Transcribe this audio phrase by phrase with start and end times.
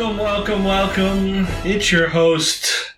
[0.00, 1.46] Welcome, welcome, welcome.
[1.62, 2.94] It's your host,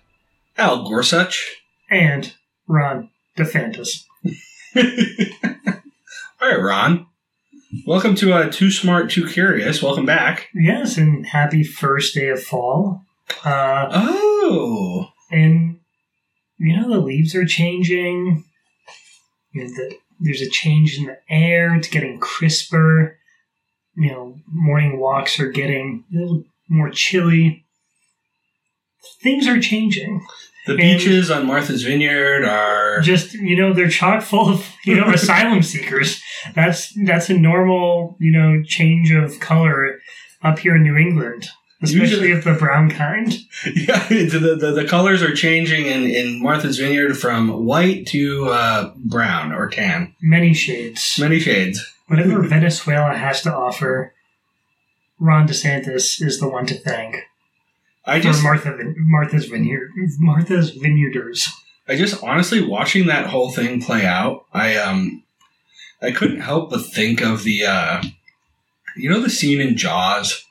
[0.57, 1.57] Al Gorsuch.
[1.89, 2.33] and
[2.65, 4.05] Ron DeFantis.
[4.77, 7.07] All right, Ron.
[7.85, 9.83] Welcome to uh, Too Smart, Too Curious.
[9.83, 10.47] Welcome back.
[10.55, 13.03] Yes, and happy first day of fall.
[13.43, 15.81] Uh, Oh, and
[16.57, 18.45] you know the leaves are changing.
[19.51, 21.75] You know, the, there's a change in the air.
[21.75, 23.17] It's getting crisper.
[23.97, 27.65] You know, morning walks are getting a little more chilly.
[29.21, 30.25] Things are changing.
[30.65, 33.01] the And- beaches on Martha's Vineyard are.
[33.01, 36.21] Just you know, they're chock full of you know asylum seekers.
[36.55, 39.99] That's that's a normal you know change of color
[40.41, 41.47] up here in New England,
[41.81, 43.33] especially Usually- of the brown kind.
[43.65, 48.91] Yeah, the, the, the colors are changing in, in Martha's Vineyard from white to uh,
[48.97, 50.13] brown or tan.
[50.21, 51.15] Many shades.
[51.17, 51.79] Many shades.
[52.07, 54.13] Whatever Venezuela has to offer,
[55.23, 57.15] Ron DeSantis is the one to thank
[58.05, 61.47] I just, Martha Martha's Vineyard Martha's Vineyarders.
[61.87, 64.45] I just honestly watching that whole thing play out.
[64.53, 65.23] I um,
[66.01, 68.03] I couldn't help but think of the, uh,
[68.97, 70.43] you know, the scene in Jaws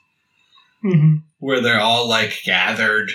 [0.81, 3.11] hmm where they're all like gathered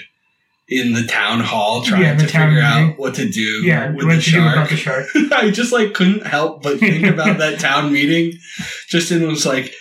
[0.68, 4.20] in the town hall trying Yeah, to figure out what to do Yeah, with the
[4.20, 4.68] shark.
[4.68, 5.06] the shark?
[5.32, 8.38] I just like couldn't help but think about that town meeting.
[8.88, 9.72] Just and was like,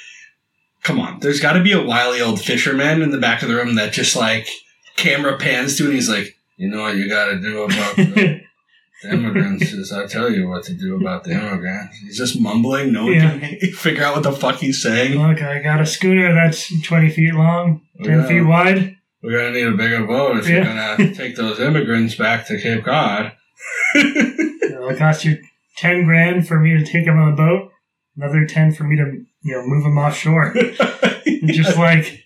[0.88, 3.56] come on, there's got to be a wily old fisherman in the back of the
[3.56, 4.48] room that just like
[4.96, 8.42] camera pans to, and he's like, you know what you got to do about the,
[9.04, 11.98] the immigrants is I tell you what to do about the immigrants.
[11.98, 12.94] He's just mumbling.
[12.94, 13.38] No one Yeah.
[13.38, 15.20] can figure out what the fuck he's saying.
[15.22, 18.28] Look, I got a scooter that's twenty feet long, ten Yeah.
[18.28, 18.96] feet wide.
[19.22, 22.86] We're gonna need a bigger boat if you're gonna take those immigrants back to Cape
[22.86, 23.34] Cod.
[23.94, 25.38] It'll cost you
[25.76, 27.72] ten grand for me to take them on the boat.
[28.16, 30.54] Another ten for me to you know move him offshore.
[31.48, 32.26] just like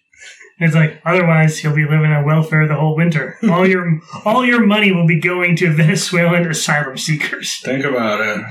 [0.59, 3.37] it's like otherwise he'll be living on welfare the whole winter.
[3.49, 7.57] All your all your money will be going to Venezuelan asylum seekers.
[7.57, 8.45] Think about it.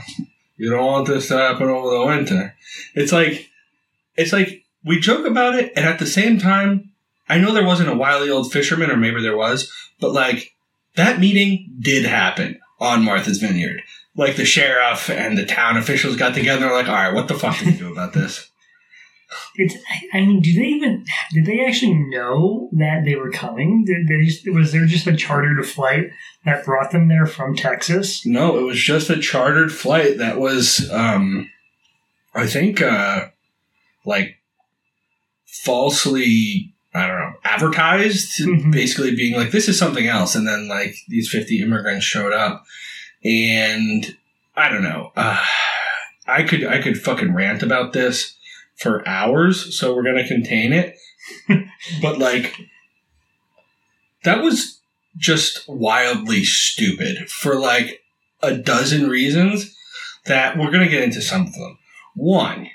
[0.56, 2.54] You don't want this to happen over the winter.
[2.94, 3.48] It's like,
[4.16, 6.90] it's like we joke about it, and at the same time,
[7.28, 10.54] I know there wasn't a wily old fisherman, or maybe there was, but like
[10.96, 13.82] that meeting did happen on Martha's Vineyard.
[14.16, 17.28] Like the sheriff and the town officials got together, and were like, all right, what
[17.28, 18.49] the fuck do we do about this?
[19.56, 19.76] It's
[20.12, 23.84] I- mean, do they even did they actually know that they were coming?
[23.84, 26.10] Did they just, was there just a chartered flight
[26.44, 28.24] that brought them there from Texas?
[28.26, 31.48] No, it was just a chartered flight that was, um,
[32.34, 33.26] I think, uh,
[34.04, 34.36] like
[35.46, 38.72] falsely, I don't know, advertised, Mhm.
[38.72, 40.34] basically being like, this is something else.
[40.34, 42.64] And then, like, these 50 immigrants showed up.
[43.24, 44.16] And
[44.56, 45.12] I don't know.
[45.16, 45.38] Uh,
[46.26, 48.36] I could, I could fucking rant about this
[48.80, 49.78] for hours.
[49.78, 50.96] So we're to contain it.
[52.02, 52.56] but, like,
[54.24, 54.80] that was
[55.16, 58.02] just wildly stupid for like
[58.42, 59.74] a dozen reasons
[60.26, 61.78] that we're to get into some of them.
[62.14, 62.68] One,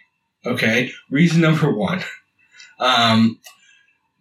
[0.46, 2.04] okay, reason number one,
[2.80, 3.40] um,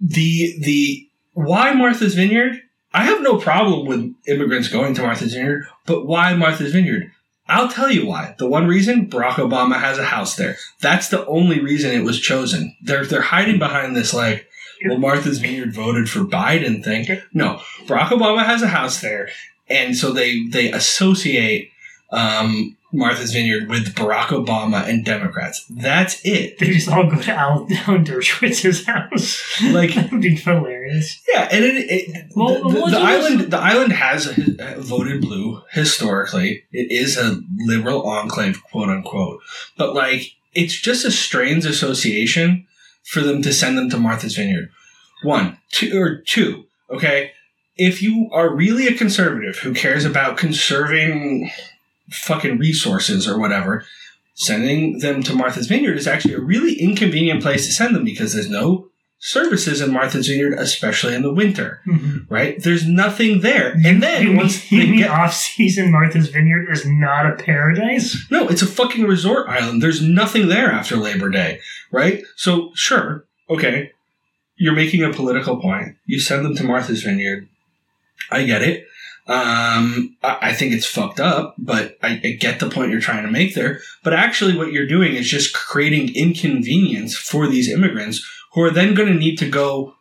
[0.01, 2.61] the the why Martha's Vineyard.
[2.93, 7.11] I have no problem with immigrants going to Martha's Vineyard, but why Martha's Vineyard?
[7.47, 8.35] I'll tell you why.
[8.39, 10.57] The one reason Barack Obama has a house there.
[10.81, 12.77] That's the only reason it was chosen.
[12.83, 14.49] They're they're hiding behind this like,
[14.87, 17.07] well, Martha's Vineyard voted for Biden thing.
[17.33, 19.29] No, Barack Obama has a house there,
[19.69, 21.71] and so they they associate
[22.11, 25.65] um, Martha's Vineyard with Barack Obama and Democrats.
[25.69, 26.59] That's it.
[26.59, 29.43] They just all go to Al, Alan Dershowitz's house.
[29.63, 31.21] Like- that would be hilarious.
[31.33, 34.27] Yeah, and it, it Well, the, the, well, the island the island has
[34.79, 36.65] voted blue historically.
[36.73, 39.41] It is a liberal enclave, quote unquote.
[39.77, 42.67] But like, it's just a strange association
[43.03, 44.71] for them to send them to Martha's Vineyard.
[45.23, 46.67] One, two, or two.
[46.91, 47.33] Okay,
[47.77, 51.51] if you are really a conservative who cares about conserving
[52.15, 53.85] fucking resources or whatever,
[54.35, 58.33] sending them to Martha's Vineyard is actually a really inconvenient place to send them because
[58.33, 58.89] there's no
[59.21, 62.27] services in Martha's Vineyard, especially in the winter, Mhm.
[62.29, 62.61] right?
[62.63, 63.73] There's nothing there.
[63.85, 68.17] And then you once mean, they get, off-season Martha's Vineyard is not a paradise?
[68.31, 69.81] no, it's a fucking resort island.
[69.83, 72.23] There's nothing there after Labor Day, right?
[72.37, 73.93] So sure, okay,
[74.57, 75.97] you're making a political point.
[76.05, 77.49] You send them to Martha's Vineyard.
[78.31, 78.87] I get it.
[79.27, 83.25] Um, I, I think it's fucked up, but I, I get the point you're trying
[83.25, 83.81] to make there.
[84.03, 88.95] But actually, what you're doing is just creating inconvenience for these immigrants who are then
[88.95, 89.95] going to need to go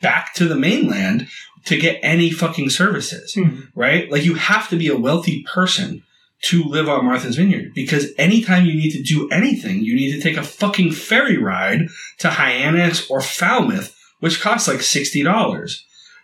[0.00, 1.28] back to the mainland
[1.64, 3.60] to get any fucking services Hmm.
[3.74, 4.10] right?
[4.10, 6.02] Like you have to be a wealthy person
[6.42, 10.20] to live on Martha's Vineyard because anytime you need to do anything, you need to
[10.20, 11.88] take a fucking ferry ride
[12.18, 15.80] to Hyannis or Falmouth, which costs like $60,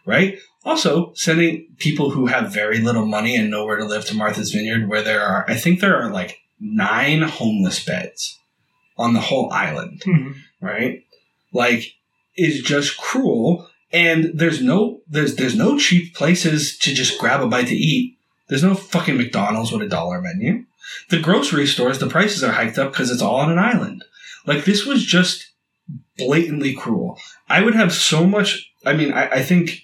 [0.07, 0.39] right?
[0.65, 4.89] Also, sending people who have very little money and nowhere to live to Martha's Vineyard,
[4.89, 8.39] where there are, I think there are like nine homeless beds
[8.97, 10.35] on the whole island, Mhm.
[10.61, 11.03] right?
[11.53, 11.93] Like,
[12.37, 13.69] is just cruel.
[13.93, 18.17] And there's no, there's, there's no cheap places to just grab a bite to eat.
[18.49, 20.65] There's no fucking McDonald's with a dollar menu.
[21.11, 24.05] The grocery stores, the prices are hiked up because it's all on an island.
[24.47, 25.51] Like, this was just
[26.19, 27.19] blatantly cruel.
[27.49, 29.84] I would have so much, I mean, I, I think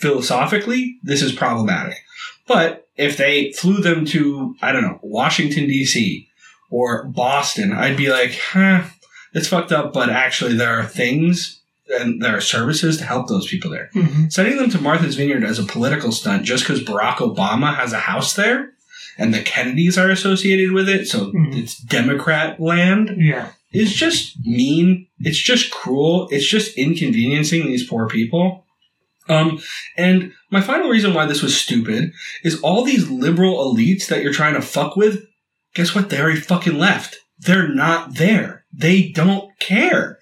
[0.00, 1.98] philosophically, this is problematic.
[2.46, 6.28] But if they flew them to, I don't know, Washington, D.C.
[6.70, 8.84] or Boston, I'd be like, huh,
[9.32, 11.60] it's fucked up, but actually there are things
[12.00, 13.90] and there are services to help those people there.
[13.94, 14.32] Mhm.
[14.32, 17.98] Sending them to Martha's Vineyard as a political stunt just because Barack Obama has a
[17.98, 18.70] house there
[19.18, 21.56] and the Kennedys are associated with it, so Mhm.
[21.56, 23.48] it's Democrat land, Yeah.
[23.72, 25.06] is just mean.
[25.20, 26.28] It's just cruel.
[26.30, 28.64] It's just inconveniencing these poor people.
[29.30, 29.60] Um,
[29.96, 32.12] and my final reason why this was stupid
[32.42, 35.24] is all these liberal elites that you're trying to fuck with.
[35.74, 36.10] Guess what?
[36.10, 37.16] They already fucking left.
[37.38, 38.64] They're not there.
[38.72, 40.18] They don't care,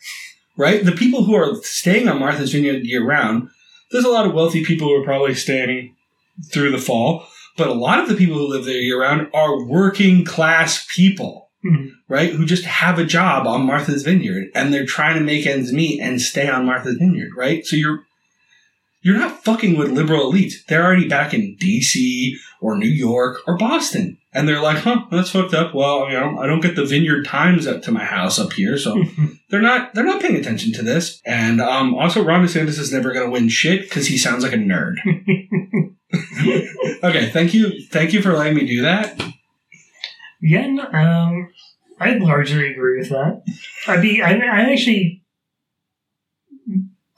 [0.57, 0.85] right?
[0.85, 3.49] The people who are staying on Martha's Vineyard year round.
[3.91, 5.95] There's a lot of wealthy people who are probably staying
[6.53, 7.27] through the fall,
[7.57, 11.47] but a lot of the people who live there year round are working class people
[11.65, 11.91] Mhm.
[12.09, 12.31] right?
[12.31, 15.99] Who just have a job on Martha's Vineyard and they're trying to make ends meet
[16.01, 17.67] and stay on Martha's Vineyard, right?
[17.67, 18.05] So you're
[19.09, 20.67] you're not fucking with liberal elites.
[20.67, 24.19] They're already back in DC or New York or Boston.
[24.35, 25.75] And they're like, huh, that's fucked up.
[25.75, 28.77] Well, you know, I don't get the Vineyard Times up to my house up here,
[28.77, 29.03] so
[29.49, 31.23] they're not they're not paying attention to this.
[31.25, 34.53] And um, also, Ron DeSantis is never going to win shit because he sounds like
[34.53, 34.97] a nerd.
[37.03, 39.19] okay, thank you, thank you for letting me do that.
[40.43, 41.51] Yeah, um,
[41.99, 43.43] I largely agree with that.
[43.87, 45.23] I'd be, I'm, I'm actually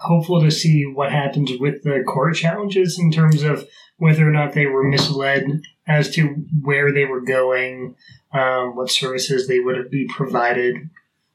[0.00, 3.68] hopeful to see what happens with the court challenges in terms of
[3.98, 7.94] whether or not they were misled as to where they were going,
[8.32, 10.76] um, what services they would be provided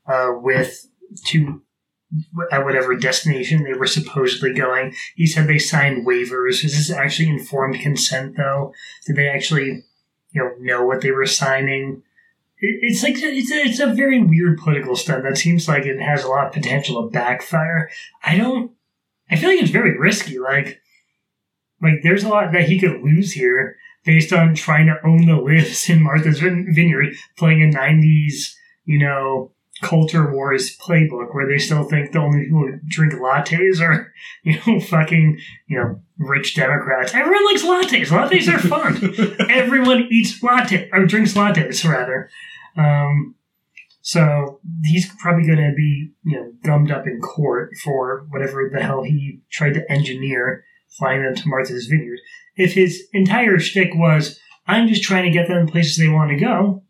[0.07, 0.87] uh, with
[1.25, 1.61] to
[2.51, 4.93] at whatever destination they were supposedly going.
[5.15, 6.63] He said they signed waivers.
[6.63, 8.73] Is this actually informed consent, though?
[9.05, 9.83] Did they actually
[10.35, 12.03] you know know what they were signing.
[12.65, 16.01] It, it's like it's a, it's a very weird political stunt that seems like it
[16.01, 17.89] has a lot of potential to backfire.
[18.23, 18.71] I don't.
[19.29, 20.39] I feel like it's very risky.
[20.39, 20.81] Like,
[21.81, 25.35] like there's a lot that he could lose here based on trying to own the
[25.35, 28.53] lives in Martha's Vineyard, playing a '90s,
[28.85, 29.51] you know,
[29.81, 34.11] culture wars playbook where they still think the only people who drink lattes are,
[34.43, 37.13] you know, fucking, you know, rich Democrats.
[37.13, 38.07] Everyone likes lattes.
[38.07, 42.29] Lattes are fun everyone eats latte or drinks lattes rather.
[42.77, 43.35] Um,
[44.01, 48.81] so he's probably going to be you know gummed up in court for whatever the
[48.81, 50.63] hell he tried to engineer
[50.97, 52.19] flying them to Martha's Vineyard.
[52.55, 56.37] If his entire shtick was I'm just trying to get them places they want to
[56.37, 56.83] go,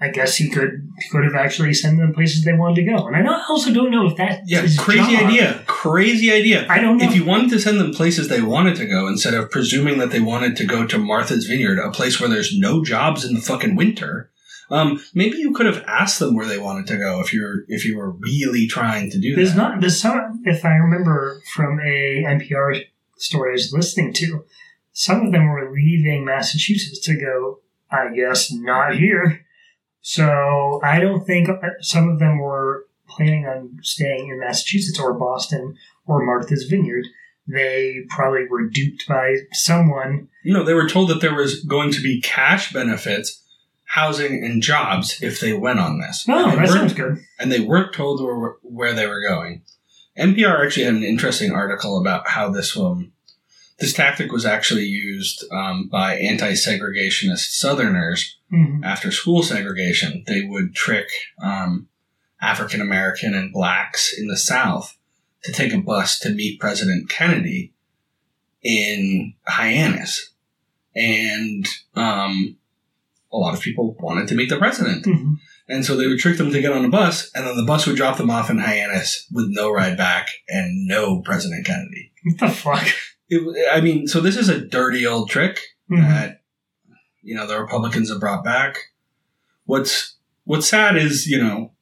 [0.00, 3.06] I guess he could he could have actually sent them places they wanted to go.
[3.06, 5.26] And I don't- also don't know if that Yeah, crazy job.
[5.26, 5.62] idea.
[5.66, 6.66] Crazy idea.
[6.68, 7.04] I don't know.
[7.08, 10.10] If you wanted to send them places they wanted to go instead of presuming that
[10.10, 13.40] they wanted to go to Martha's Vineyard, a place where there's no jobs in the
[13.40, 14.30] fucking winter,
[14.70, 17.84] um, maybe you could have asked them where they wanted to go if you're if
[17.84, 19.56] you were really trying to do There's that.
[19.56, 22.84] not there's some if I remember from a NPR
[23.16, 24.44] story I was listening to,
[24.92, 27.60] some of them were leaving Massachusetts to go,
[27.90, 29.44] I guess, not here.
[30.00, 31.48] So I don't think
[31.80, 37.06] some of them were planning on staying in Massachusetts or Boston or Martha's Vineyard.
[37.46, 40.28] They probably were duped by someone.
[40.44, 43.42] no, they were told that there was going to be cash benefits,
[43.88, 46.24] housing, and jobs if they went on this.
[46.28, 47.18] Oh, And they that weren't- sounds good.
[47.40, 49.62] and they weren't told where, where they were going.
[50.16, 53.12] NPR actually had an interesting article about how this um,
[53.78, 58.84] this tactic was actually used um, by anti-segregationist Southerners Mhm.
[58.84, 60.24] after school segregation.
[60.26, 61.06] They would trick
[61.40, 61.88] um,
[62.42, 64.96] African American and blacks in the South
[65.44, 67.72] to take a bus to meet President Kennedy
[68.62, 70.30] in Hyannis,
[70.94, 72.56] and um,
[73.32, 75.04] a lot of people wanted to meet the president.
[75.04, 75.34] Mhm.
[75.68, 77.86] And so they would trick them to get on a bus, and then the bus
[77.86, 82.10] would drop them off in Hyannis with no ride back and no President Kennedy.
[82.24, 82.86] What the fuck?
[83.28, 86.08] It, I mean, so this is a dirty old trick Mhm.
[86.08, 86.40] that
[87.22, 88.78] you know the Republicans have brought back.
[89.66, 91.72] What's what's sad is you know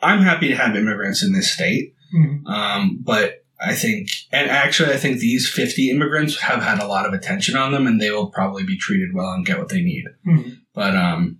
[0.00, 2.46] I'm happy to have immigrants in this state, Mhm.
[2.46, 7.06] um, but I think, and actually, I think these 50 immigrants have had a lot
[7.06, 9.82] of attention on them, and they will probably be treated well and get what they
[9.82, 10.04] need.
[10.26, 10.58] Mhm.
[10.74, 11.38] But um,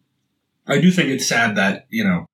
[0.66, 2.26] I do think it's sad that you know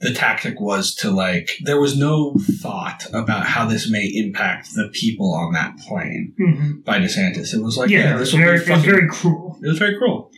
[0.00, 4.90] the tactic was to like there was no thought about how this may impact the
[4.92, 7.54] people on that plane hmm by DeSantis.
[7.54, 9.68] It was like, yeah, yeah, this will very, be it was fucking, very cruel, it
[9.68, 10.30] was very cruel.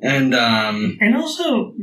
[0.00, 1.74] And um, and also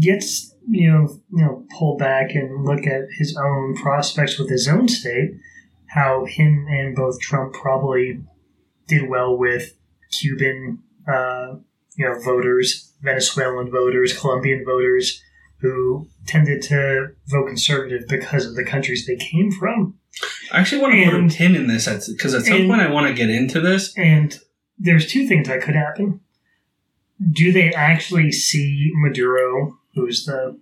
[0.00, 4.68] gets you know you know pull back and look at his own prospects with his
[4.68, 5.30] own state.
[5.94, 8.20] How him and both Trump probably
[8.88, 9.74] did well with
[10.10, 11.54] Cuban, uh,
[11.96, 15.22] you know, voters, Venezuelan voters, Colombian voters,
[15.58, 19.94] who tended to vote conservative because of the countries they came from.
[20.52, 22.90] I actually want to put a pin in this because at some and- point I
[22.90, 23.96] want to get into this.
[23.96, 24.36] And
[24.76, 26.20] there's two things that could happen.
[27.30, 30.58] Do they actually see Maduro, who's the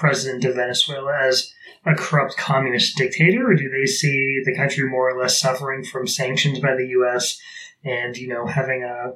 [0.00, 1.52] president of Venezuela, as
[1.84, 6.06] a corrupt communist dictator, or do they see the country more or less suffering from
[6.06, 7.38] sanctions by the U.S.
[7.84, 9.12] and you know having a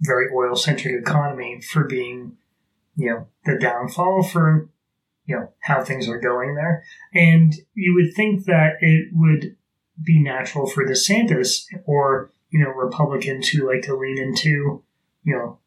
[0.00, 2.36] very oil-centric economy for being,
[2.94, 4.68] you know, the downfall for
[5.24, 6.84] you know how things are going there?
[7.14, 9.56] And you would think that it would
[10.02, 14.82] be natural for DeSantis or you know Republicans who like to lean into
[15.24, 15.58] you know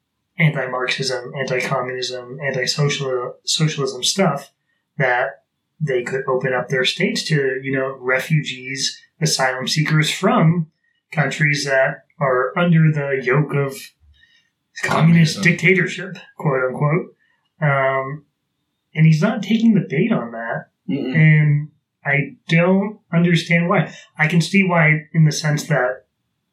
[0.41, 4.51] anti-Marxism, anti-communism, anti-social socialism stuff
[4.97, 5.43] that
[5.79, 10.71] they could open up their states to you know refugees, asylum seekers from
[11.11, 13.75] countries that are under the yoke of
[14.83, 15.43] communist Communism.
[15.43, 17.15] dictatorship, quote unquote.
[17.61, 18.25] Um,
[18.95, 21.15] and he's not taking the bait on that Mm-mm.
[21.15, 21.69] and
[22.03, 23.93] I don't understand why.
[24.17, 26.00] I can see why, in the sense that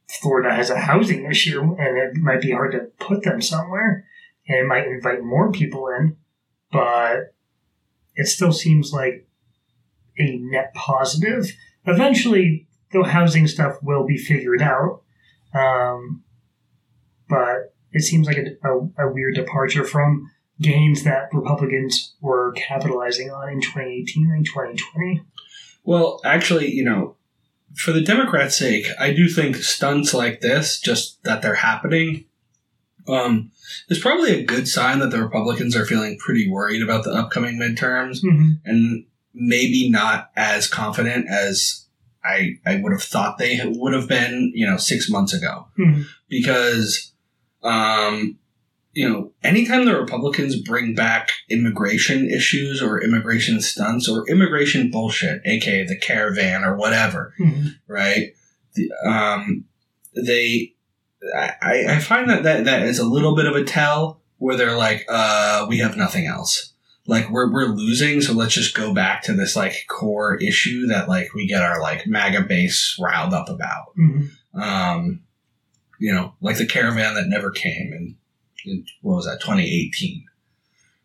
[0.08, 4.06] Florida has a housing issue, and it might be hard to put them somewhere,
[4.48, 6.16] and it might invite more people in,
[6.72, 7.34] but
[8.14, 9.26] it still seems like
[10.18, 11.54] a net positive.
[11.84, 15.02] Eventually, the housing stuff will be figured out,
[15.54, 16.24] um,
[17.28, 23.30] but it seems like a, a, a weird departure from gains that Republicans were capitalizing
[23.30, 25.22] on in 2018 and 2020.
[25.84, 27.16] Well, actually, you know,
[27.76, 32.24] for the Democrats' sake, I do think stunts like this, just that they're happening,
[33.06, 33.50] um,
[33.88, 37.56] is probably a good sign that the Republicans are feeling pretty worried about the upcoming
[37.58, 38.52] midterms Mm-hmm.
[38.64, 41.84] and maybe not as confident as
[42.24, 45.68] I I would have thought they would have been, you know, six months ago.
[45.78, 46.04] Mhm.
[46.28, 47.12] Because,
[47.62, 48.38] um,
[48.98, 55.40] you know, anytime the Republicans bring back immigration issues or immigration stunts or immigration bullshit,
[55.44, 57.76] aka the caravan or whatever, Mhm.
[57.86, 58.34] right?
[58.74, 59.66] The, um,
[60.16, 60.74] they,
[61.62, 64.76] I, I find that, that that is a little bit of a tell where they're
[64.76, 66.72] like, uh, we have nothing else.
[67.06, 71.08] Like we're we're losing, so let's just go back to this like core issue that
[71.08, 73.96] like we get our like MAGA base riled up about.
[73.96, 74.28] Mhm.
[74.54, 75.20] Um,
[76.00, 78.16] you know, like the caravan that never came in,
[78.64, 80.24] in what was that, 2018,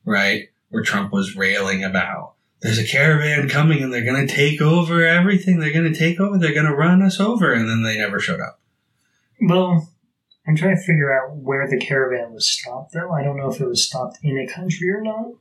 [0.05, 0.49] right?
[0.69, 2.33] Where Trump was railing about
[2.63, 5.59] there's a caravan coming and they're going to take over everything.
[5.59, 6.37] They're going to take over.
[6.37, 7.51] They're going to run us over.
[7.51, 8.61] And then they never showed up.
[9.41, 9.89] Well,
[10.47, 13.11] I'm trying to figure out where the caravan was stopped, though.
[13.11, 15.33] I don't know if it was stopped in a country or not.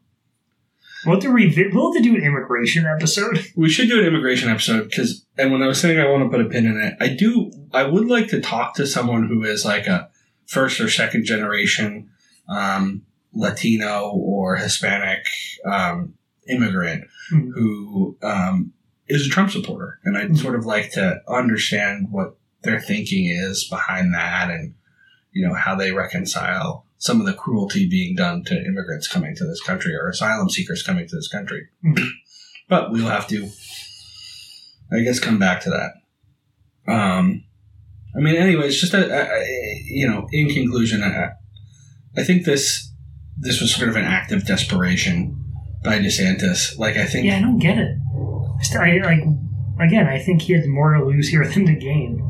[1.07, 3.47] We'll have to, revi- we'll have to do an immigration episode.
[3.57, 6.28] We should do an immigration episode because, and when I was saying I want to
[6.28, 9.45] put a pin in it, I do, I would like to talk to someone who
[9.45, 10.11] is like a
[10.46, 12.11] first or second generation
[12.49, 15.25] um, Latino or Hispanic
[15.64, 16.14] um,
[16.49, 17.50] immigrant Mhm.
[17.54, 18.72] who um,
[19.08, 19.99] is a Trump supporter.
[20.04, 20.38] And I'd Mhm.
[20.38, 24.75] sort of like to understand what their thinking is behind that and,
[25.32, 29.44] you know, how they reconcile some of the cruelty being done to immigrants coming to
[29.46, 31.68] this country or asylum seekers coming to this country.
[31.84, 32.08] Mhm.
[32.68, 33.50] But we'll have to,
[34.92, 35.92] I guess, come back to that.
[36.92, 37.44] Um,
[38.16, 41.31] I mean, anyways, just a, a, a- you know, in conclusion, I,
[42.16, 42.90] I think this
[43.38, 45.38] this was sort of an act of desperation
[45.83, 46.78] by DeSantis.
[46.78, 47.97] Like, I think Yeah, I don't get it.
[48.78, 49.25] I like,
[49.81, 52.28] again, I think he had more to lose here than to gain.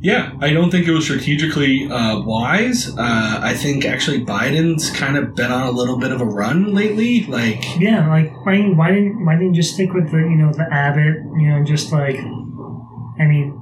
[0.00, 2.88] Yeah, I don't think it was strategically uh, wise.
[2.88, 6.74] Uh, I think actually Biden's kind of been on a little bit of a run
[6.74, 7.24] lately.
[7.26, 10.52] Like, Yeah, like mean, why didn't why didn't you just stick with the you know
[10.52, 13.56] the Abbott you know just like I mean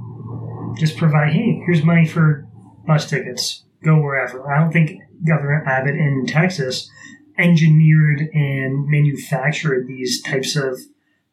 [0.79, 2.47] just provide hey here's money for
[2.87, 4.51] bus tickets go wherever.
[4.53, 6.91] I don't think Governor Abbott in Texas
[7.39, 10.79] engineered and manufactured these types of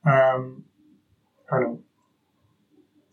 [0.06, 0.64] um,
[1.52, 1.80] I don't know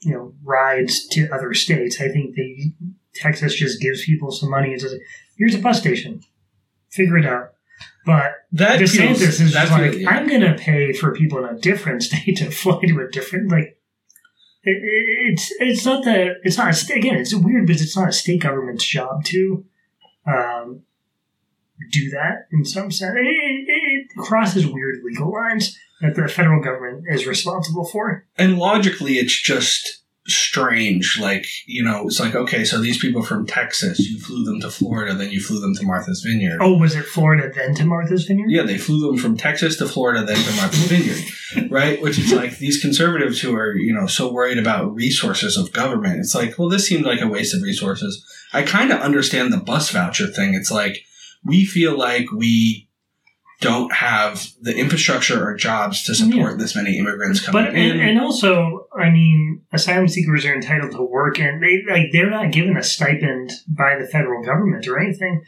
[0.05, 2.01] you know rides to other states.
[2.01, 2.73] I think they
[3.15, 4.95] Texas just gives people some money and says
[5.37, 6.21] here's a bus station,
[6.91, 7.53] figure it out.
[8.07, 11.57] But that DeSantis feels, is that like, feels- I'm going to pay for people in
[11.57, 13.79] a different state to fly to a different like.
[14.65, 18.09] It, it- it's it's not the it's not a again it's weird because it's not
[18.09, 19.65] a state government's job to
[20.27, 20.83] um,
[21.91, 23.15] do that in some sense.
[23.17, 28.27] It, it, crosses weird legal lines that the federal government is responsible for.
[28.37, 31.19] And logically, it's just strange.
[31.21, 34.71] Like, you know, it's like, okay, so these people from Texas, you flew them to
[34.71, 36.59] Florida, then you flew them to Martha's Vineyard.
[36.61, 38.51] Oh, was it Florida then to Martha's Vineyard?
[38.51, 41.57] Yeah, they flew them from Texas to Florida, then to Martha's mm-hmm.
[41.57, 42.01] Vineyard, right?
[42.01, 46.21] Which is like these conservatives who are, you know, so worried about resources of government.
[46.21, 48.25] It's like, well, this seemed like a waste of resources.
[48.53, 50.55] I kind of understand the bus voucher thing.
[50.55, 51.05] It's like
[51.45, 52.89] we feel like we
[53.61, 57.93] don't have the infrastructure or jobs to support this many immigrants coming But in.
[57.93, 62.31] and, and also, I mean, asylum seekers are entitled to work, and they like they're
[62.31, 65.43] not given a stipend by the federal government or anything.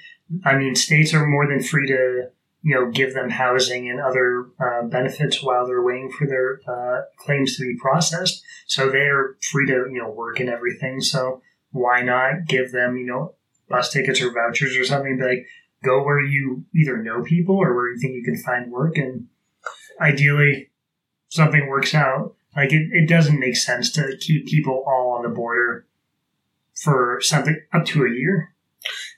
[0.45, 2.29] I mean, states are more than free to
[2.63, 7.03] you know give them housing and other uh, benefits while they're waiting for their uh,
[7.19, 8.43] claims to be processed.
[8.67, 11.01] So they're free to you know work and everything.
[11.01, 13.35] So why not give them you know
[13.69, 15.19] bus tickets or vouchers or something?
[15.19, 15.47] Be like,
[15.87, 19.29] go where you either know people or where you think you can find work, and
[20.01, 20.71] ideally
[21.29, 22.35] something works out.
[22.57, 25.87] Like it, it doesn't make sense to keep people all on the border
[26.83, 28.55] for something up to a year.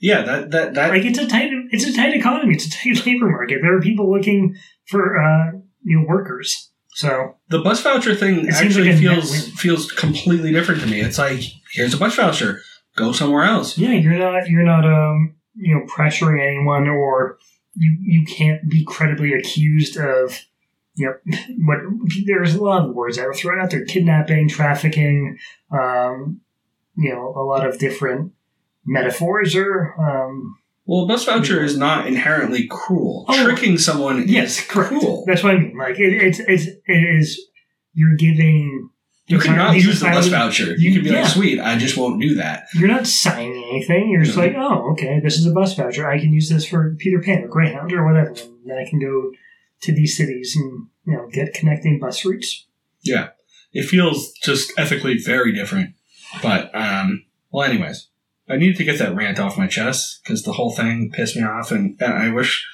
[0.00, 2.54] yeah, that that that Like it's a tight it's a tight economy.
[2.54, 3.60] It's a tight labor market.
[3.62, 4.56] There are people looking
[4.86, 6.70] for uh, you know workers.
[6.94, 11.00] So the bus voucher thing actually like feels feels completely different to me.
[11.00, 11.40] It's like
[11.72, 12.62] here's a bus voucher,
[12.96, 13.78] go somewhere else.
[13.78, 17.38] yeah, you're not you're not um you know pressuring anyone or
[17.74, 20.40] you you can't be credibly accused of
[20.94, 21.14] you know
[21.66, 21.78] what
[22.26, 25.36] there's a lot of words that are thrown out there kidnapping trafficking
[25.70, 26.40] um
[26.96, 28.32] you know a lot of different
[28.86, 33.26] metaphors or um Well, a bus voucher is not inherently cruel.
[33.28, 35.24] Oh, Tricking someone yes is correct cruel.
[35.26, 37.40] that's what i mean like it, it's it's it is
[37.94, 38.90] you're giving
[39.28, 40.74] You could not use the bus voucher.
[40.76, 41.22] you- You could be yeah.
[41.22, 44.10] like, "Sweet, I just won't do that." You're not signing anything.
[44.10, 46.08] You're just like, oh, okay, this is a bus voucher.
[46.10, 48.30] I can use this for Peter Pan or Greyhound or whatever.
[48.30, 49.30] And then I can go
[49.82, 52.66] to these cities and you know get connecting bus routes.
[53.02, 53.28] Yeah,
[53.72, 55.90] it feels just ethically very different.
[56.42, 58.08] But um, well, anyways,
[58.48, 61.42] I needed to get that rant off my chest because the whole thing pissed me
[61.42, 62.66] off, and, and I wish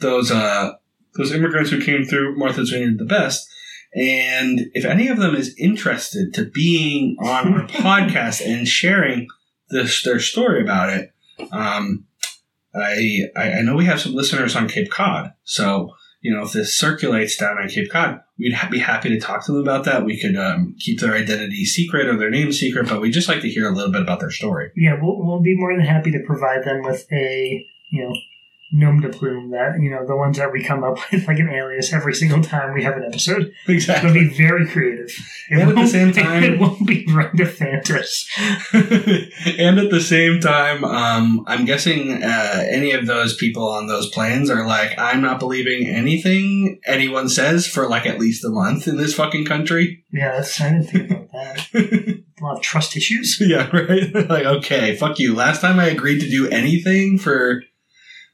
[0.00, 0.72] those uh
[1.16, 3.48] those immigrants who came through Martha's Vineyard the best.
[3.96, 9.26] And if any of them is interested to being on our podcast and sharing
[9.70, 11.12] this their story about it,
[11.50, 12.04] um,
[12.74, 16.76] I, I know we have some listeners on Cape Cod, so you know if this
[16.76, 20.04] circulates down on Cape Cod, we'd ha- be happy to talk to them about that.
[20.04, 23.40] We could um, keep their identity secret or their name secret, but we'd just like
[23.40, 24.72] to hear a little bit about their story.
[24.76, 28.14] Yeah, we'll, we'll be more than happy to provide them with a you know
[28.72, 31.48] nom de plume that you know the ones that we come up with like an
[31.48, 33.52] alias every single time we have an episode.
[33.68, 34.10] Exactly.
[34.10, 35.10] It'll be very creative.
[35.50, 38.26] It And at the same time- it won't be Run DeFantis.
[39.58, 44.08] and at the same time, um, I'm guessing uh, any of those people on those
[44.10, 48.88] planes are like, I'm not believing anything anyone says for like at least a month
[48.88, 50.04] in this fucking country.
[50.12, 51.68] Yeah, that's I didn't think about that.
[52.38, 53.38] A lot of trust issues.
[53.40, 54.12] yeah, right.
[54.28, 55.34] like, okay, fuck you.
[55.34, 57.62] Last time I agreed to do anything for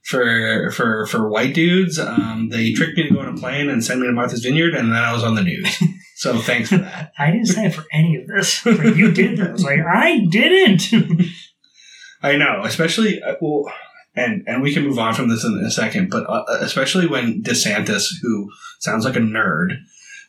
[0.03, 3.85] for for for white dudes, um, they tricked me to go on a plane and
[3.85, 5.83] send me to Martha's Vineyard, and then I was on the news.
[6.17, 7.13] So thanks for that.
[7.19, 8.65] I didn't sign up for any of this.
[8.65, 9.49] Like, you did that.
[9.49, 10.83] I was like, I didn't.
[12.23, 13.73] I know, especially uh, well,
[14.15, 17.43] and and we can move on from this in a second, but uh, especially when
[17.43, 19.79] DeSantis, who sounds like a nerd,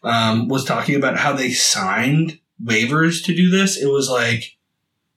[0.04, 3.78] um, was talking about how they signed waivers to do this.
[3.78, 4.58] It was like,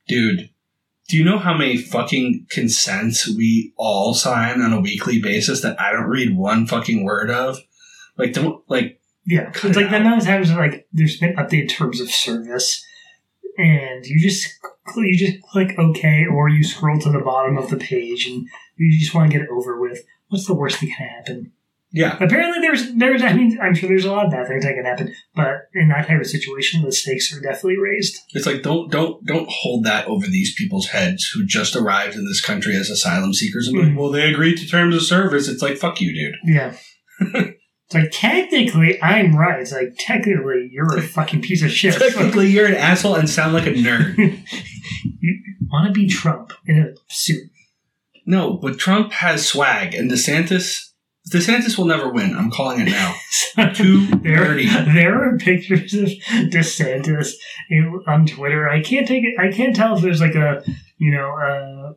[0.08, 0.50] dude,
[1.08, 5.80] do you know how many fucking consents we all sign on a weekly basis that
[5.80, 7.58] I don't read one fucking word of?
[8.18, 9.00] Like, don't like.
[9.24, 10.00] yeah, it's it like the out.
[10.00, 12.84] amount of times like there's been updated terms of service,
[13.56, 14.48] and you just
[14.96, 18.98] you just click OK, or you scroll to the bottom of the page, and you
[18.98, 20.04] just want to get it over with.
[20.28, 21.52] What's the worst that can happen?
[21.96, 24.74] Yeah, Apparently, there's there's I mean I'm sure there's a lot of bad things that
[24.74, 28.18] can happen, but in that type of situation, the stakes are definitely raised.
[28.34, 32.26] It's like don't don't don't hold that over these people's heads who just arrived in
[32.26, 35.48] this country as asylum seekers and be like, well, they agreed to terms of service.
[35.48, 36.34] It's like fuck you, dude.
[36.44, 36.76] Yeah.
[37.88, 39.60] It's like technically I'm right.
[39.60, 41.94] It's like technically you're a fucking piece of shit.
[41.94, 44.18] Technically, you're an asshole and sound like a nerd.
[45.20, 47.48] you want to be Trump in a suit.
[48.26, 50.85] no, but Trump has swag, and DeSantis
[51.30, 52.36] DeSantis will never win.
[52.36, 53.14] I'm calling it now.
[53.56, 54.66] There, nerdy.
[54.92, 56.08] there are pictures of
[56.50, 57.32] DeSantis
[58.06, 58.68] on Twitter.
[58.68, 59.34] I can't take it.
[59.38, 60.62] I can't tell if there's like a
[60.98, 61.94] you know uh,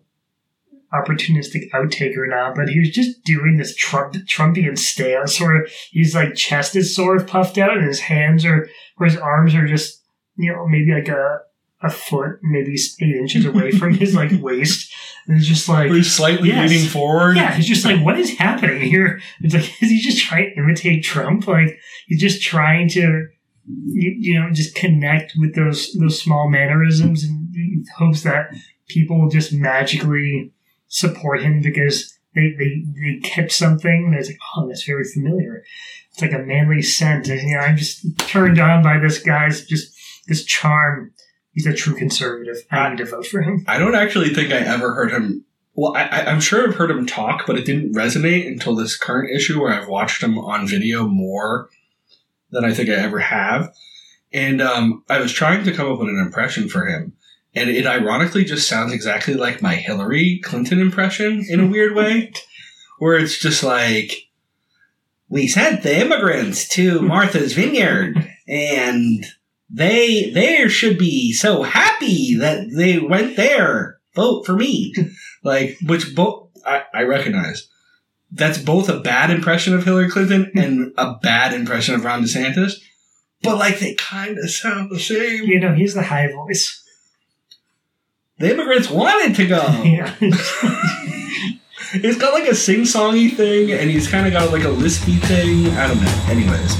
[0.95, 2.55] opportunistic outtake or not.
[2.55, 7.17] But he was just doing this Trump Trumpian stance where he's like chest is sort
[7.17, 10.01] of puffed out and his hands are or his arms are just
[10.37, 11.39] you know maybe like a
[11.81, 14.91] a foot, maybe eight inches away from his like waist,
[15.27, 16.69] And it's just like he's slightly Yes.
[16.69, 17.37] leaning forward.
[17.37, 19.21] Yeah, it's just like, what is happening here?
[19.41, 21.47] It's like, is he just trying to imitate Trump?
[21.47, 23.27] Like, he's just trying to,
[23.65, 28.49] you, you know, just connect with those those small mannerisms and hopes that
[28.89, 30.51] people will just magically
[30.87, 35.63] support him because they, they, they catch something that's like, oh, that's very familiar.
[36.11, 37.27] It's like a manly scent.
[37.27, 39.95] And, you know, I'm just turned on by this guy's just
[40.27, 41.13] this charm.
[41.59, 42.55] He's a true conservative.
[42.71, 43.65] I need to vote for him.
[43.67, 45.43] I don't actually think I ever heard him.
[45.73, 48.95] Well, I, I, I'm sure I've heard him talk, but it didn't resonate until this
[48.95, 51.67] current issue where I've watched him on video more
[52.51, 53.73] than I think I ever have.
[54.31, 57.11] And um, I was trying to come up with an impression for him,
[57.53, 62.31] and it ironically just sounds exactly like my Hillary Clinton impression in a weird way,
[62.99, 64.29] where it's just like,
[65.27, 69.25] "We sent the immigrants to Martha's Vineyard, and
[69.69, 73.99] they they should be so happy that they went there.
[74.15, 74.93] Vote for me."
[75.43, 77.67] like, which both I, I recognize.
[78.31, 82.73] That's both a bad impression of Hillary Clinton and a bad impression of Ron DeSantis,
[83.41, 85.45] but like they kind of sound the same.
[85.45, 86.83] You know, he's the high voice.
[88.37, 89.61] The immigrants wanted to go.
[89.83, 90.13] Yeah.
[91.91, 95.65] He's got like a sing-songy thing, and he's kind of got like a lispy thing.
[95.75, 96.25] I don't know.
[96.27, 96.75] Anyways,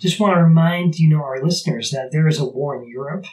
[0.00, 3.26] just want to remind you know our listeners that there is a war in Europe.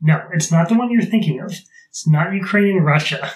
[0.00, 1.52] No, it's not the one you're thinking of.
[1.90, 3.30] It's not Ukraine and Russia.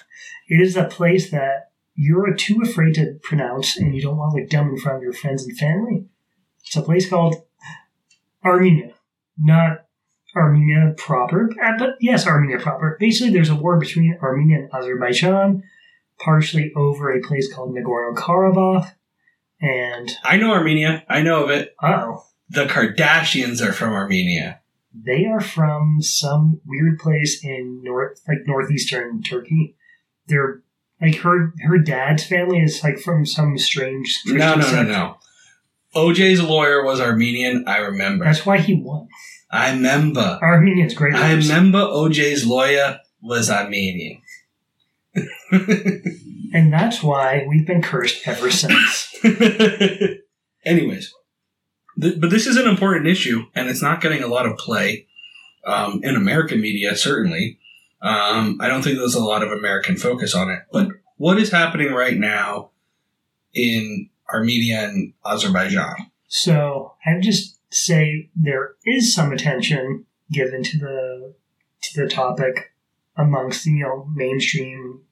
[0.48, 4.40] It is a place that you're too afraid to pronounce, and you don't want to
[4.40, 6.06] look dumb in front of your friends and family.
[6.64, 7.36] It's a place called
[8.44, 8.94] Armenia,
[9.38, 9.86] not
[10.36, 12.96] Armenia proper, uh, but yes, Armenia proper.
[12.98, 15.62] Basically, there's a war between Armenia and Azerbaijan,
[16.18, 18.92] partially over a place called Nagorno Karabakh,
[19.62, 21.04] and I know Armenia.
[21.08, 21.74] I know of it.
[21.82, 24.60] oh, The Kardashians are from Armenia.
[24.94, 29.76] they are from some weird place in north, like northeastern Turkey.
[30.26, 30.60] They're
[31.00, 34.20] like her her dad's family is like from some strange.
[34.26, 34.88] No, no, no, sect.
[34.88, 35.16] no.
[35.94, 37.64] OJ's lawyer was Armenian.
[37.66, 38.24] I remember.
[38.24, 39.08] That's why he won.
[39.50, 40.38] I remember.
[40.42, 41.14] Armenians great.
[41.14, 44.20] I remember OJ's lawyer was Armenian.
[46.52, 49.14] and that's why we've been cursed ever since.
[50.64, 51.12] Anyways,
[52.00, 55.06] th- but this is an important issue, and it's not getting a lot of play
[55.66, 56.96] um, in American media.
[56.96, 57.58] Certainly,
[58.00, 60.60] um, I don't think there's a lot of American focus on it.
[60.72, 62.70] But what is happening right now
[63.54, 66.10] in Armenia and Azerbaijan?
[66.28, 71.34] So I would just say there is some attention given to the
[71.82, 72.72] to the topic
[73.16, 75.02] amongst you know mainstream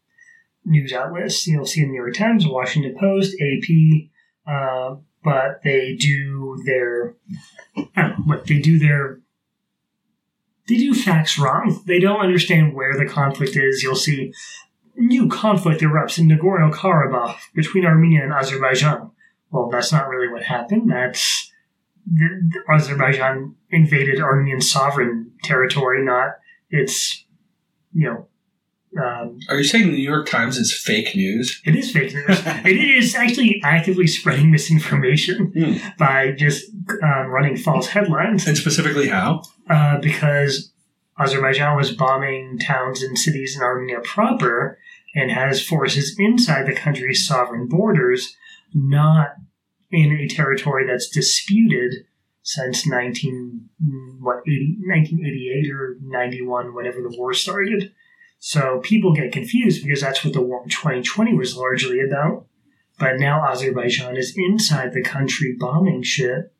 [0.64, 1.46] news outlets.
[1.46, 4.10] You'll see the New York Times, Washington Post, AP,
[4.46, 7.16] uh, but they do their
[7.96, 9.20] I don't know what they do their
[10.68, 11.82] they do facts wrong.
[11.86, 13.82] They don't understand where the conflict is.
[13.82, 14.32] You'll see
[14.96, 19.10] new conflict erupts in Nagorno Karabakh between Armenia and Azerbaijan.
[19.50, 20.90] Well, that's not really what happened.
[20.90, 21.50] That's
[22.06, 26.34] the, the Azerbaijan invaded Armenian sovereign territory, not
[26.70, 27.24] its,
[27.92, 28.28] you know,
[28.98, 31.60] um, Are you saying the New York Times is fake news?
[31.64, 32.24] it is fake news.
[32.46, 35.74] it is actually actively spreading misinformation Hmm.
[35.98, 36.70] by just
[37.02, 39.42] um, running false headlines And specifically how?
[39.68, 40.72] uh, because
[41.18, 44.78] Azerbaijan was bombing towns and cities in Armenia proper
[45.14, 48.36] and has forces inside the country's sovereign borders,
[48.74, 49.34] not
[49.90, 52.06] in a territory that's disputed
[52.42, 53.68] since 19,
[54.20, 57.92] what, 80, 1988 or 91, whenever the war started.
[58.40, 62.46] So people get confused because that's what the war in 2020 was largely about.
[62.98, 66.52] But now Azerbaijan is inside the country bombing shit.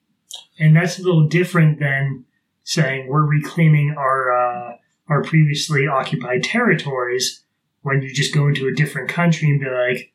[0.58, 2.26] And that's a little different than
[2.64, 4.76] saying we're reclaiming our uh,
[5.08, 7.44] our previously occupied territories
[7.82, 10.12] when you just go into a different country and be like,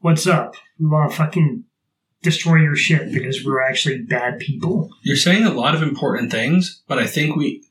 [0.00, 0.56] "What's up?
[0.80, 1.64] We want to fucking
[2.22, 6.82] destroy your shit because we're actually bad people." You're saying a lot of important things,
[6.88, 7.62] but I think we,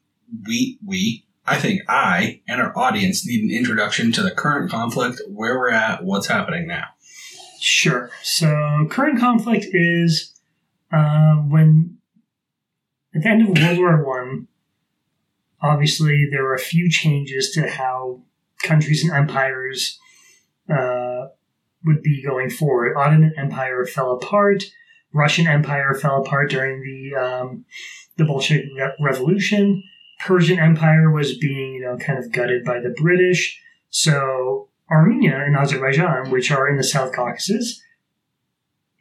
[0.48, 5.22] we, we, I think I and our audience need an introduction to the current conflict,
[5.28, 6.86] where we're at, what's happening now.
[7.60, 8.10] Sure.
[8.24, 10.34] So current conflict is
[10.94, 11.98] uh, when
[13.14, 14.48] at the end of World War One.
[15.62, 18.24] Obviously, there were a few changes to how
[18.64, 20.00] countries and empires
[20.74, 21.28] uh,
[21.86, 22.96] would be going forward.
[22.98, 24.64] Ottoman Empire fell apart.
[25.14, 27.66] Russian Empire fell apart during the um,
[28.16, 28.70] the Bolshevik
[29.02, 29.84] Revolution.
[30.26, 33.62] Persian Empire was being, you know, kind of gutted by the British.
[33.90, 37.82] So Armenia and Azerbaijan, which are in the South Caucasus,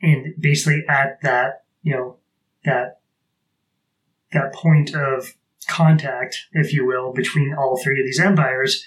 [0.03, 2.17] and basically at that, you know,
[2.65, 3.01] that
[4.33, 5.35] that point of
[5.67, 8.85] contact, if you will, between all three of these empires,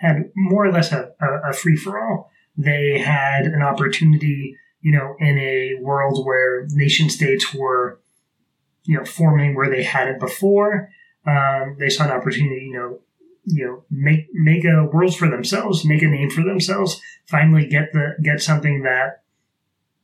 [0.00, 2.30] had more or less a, a, a free for all.
[2.56, 8.00] They had an opportunity, you know, in a world where nation states were,
[8.84, 10.90] you know, forming where they hadn't before.
[11.26, 13.00] Um, they saw an opportunity, you know,
[13.44, 17.00] you know, make make a world for themselves, make a name for themselves.
[17.26, 19.22] Finally, get the get something that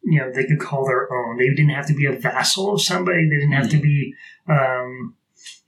[0.03, 1.39] you know they could call their own.
[1.39, 3.29] They didn't have to be a vassal of somebody.
[3.29, 4.15] They didn't have to be,
[4.49, 5.15] um,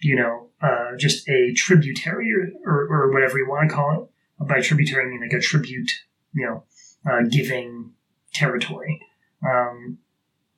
[0.00, 4.46] you know, uh, just a tributary or, or, or whatever you want to call it.
[4.46, 5.92] By tributary, I mean like a tribute,
[6.32, 6.64] you know,
[7.10, 7.92] uh, giving
[8.32, 9.00] territory.
[9.44, 9.98] Um,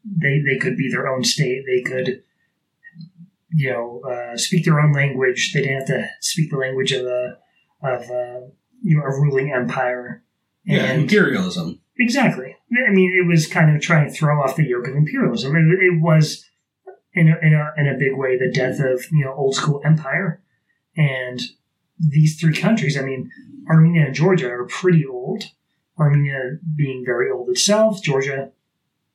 [0.05, 1.65] they they could be their own state.
[1.67, 2.23] They could,
[3.55, 5.53] you know, uh, speak their own language.
[5.53, 7.39] They didn't have to speak the language of a
[7.83, 8.49] of a,
[8.83, 10.23] you know a ruling empire.
[10.65, 11.81] Yeah, imperialism.
[11.99, 12.57] Exactly.
[12.73, 15.55] I mean, it was kind of trying to throw off the yoke of imperialism.
[15.57, 16.49] It, it was,
[17.13, 19.83] in a, in, a, in a big way, the death of you know old school
[19.85, 20.43] empire.
[20.97, 21.41] And
[21.99, 23.31] these three countries, I mean,
[23.69, 25.45] Armenia and Georgia are pretty old.
[25.99, 28.51] Armenia being very old itself, Georgia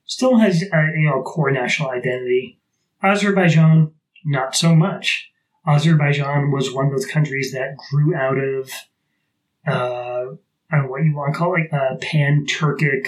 [0.06, 2.60] still has a, you know a core national identity.
[3.02, 3.93] Azerbaijan,
[4.28, 5.32] not so much.
[5.66, 8.72] Azerbaijan was one of those countries that grew out of
[9.68, 10.36] uh,
[10.72, 13.08] I don't know what you want to call it, like a pan Turkic,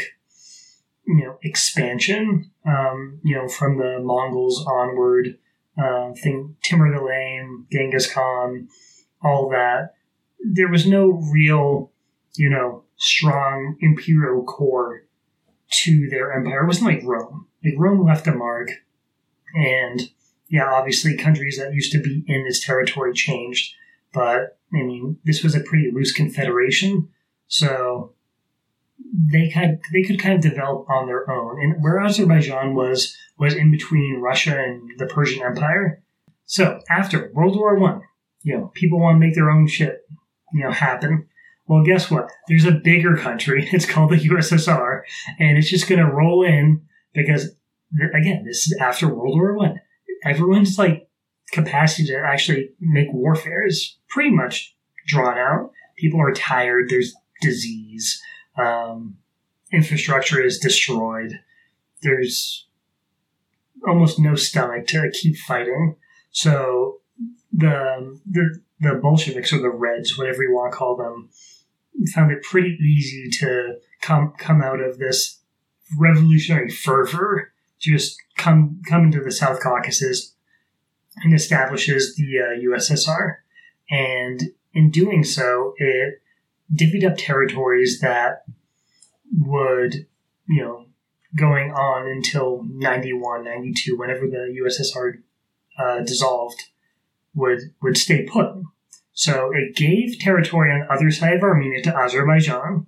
[1.05, 2.51] you know, expansion.
[2.65, 5.37] Um, you know, from the Mongols onward.
[5.81, 8.67] Uh, think Timur the Lame, Genghis Khan,
[9.23, 9.93] all that.
[10.43, 11.91] There was no real,
[12.35, 15.05] you know, strong imperial core
[15.71, 16.63] to their empire.
[16.63, 17.47] It wasn't like Rome.
[17.63, 18.71] Like Rome left a mark,
[19.53, 20.01] and
[20.49, 23.73] yeah, obviously countries that used to be in this territory changed.
[24.13, 27.09] But I mean, this was a pretty loose confederation,
[27.47, 28.13] so
[29.13, 31.61] they kind they could kind of develop on their own.
[31.61, 36.01] And where Azerbaijan was was in between Russia and the Persian Empire.
[36.45, 38.01] So after World War One,
[38.43, 40.07] you know, people want to make their own shit,
[40.53, 41.27] you know, happen.
[41.67, 42.29] Well, guess what?
[42.47, 43.69] There's a bigger country.
[43.73, 45.01] It's called the USSR,
[45.39, 46.81] and it's just going to roll in
[47.13, 47.51] because,
[48.13, 49.79] again, this is after World War One.
[50.23, 51.09] Everyone's like
[51.51, 54.75] capacity to actually make warfare is pretty much
[55.07, 55.71] drawn out.
[55.97, 56.89] People are tired.
[56.89, 58.21] There's disease.
[58.57, 59.17] Um,
[59.71, 61.39] infrastructure is destroyed.
[62.01, 62.67] There's
[63.87, 65.95] almost no stomach to keep fighting.
[66.31, 66.99] So
[67.51, 71.29] the the the Bolsheviks or the Reds, whatever you want to call them,
[72.13, 75.39] found it pretty easy to come come out of this
[75.97, 80.33] revolutionary fervor, just come come into the South Caucasus
[81.17, 83.37] and establishes the uh, USSR,
[83.89, 86.21] and in doing so, it
[86.73, 88.43] divvied up territories that
[89.37, 90.07] would,
[90.47, 90.85] you know,
[91.35, 95.21] going on until 91, 92, whenever the USSR
[95.77, 96.63] uh, dissolved,
[97.35, 98.47] would would stay put.
[99.13, 102.87] So it gave territory on the other side of Armenia to Azerbaijan.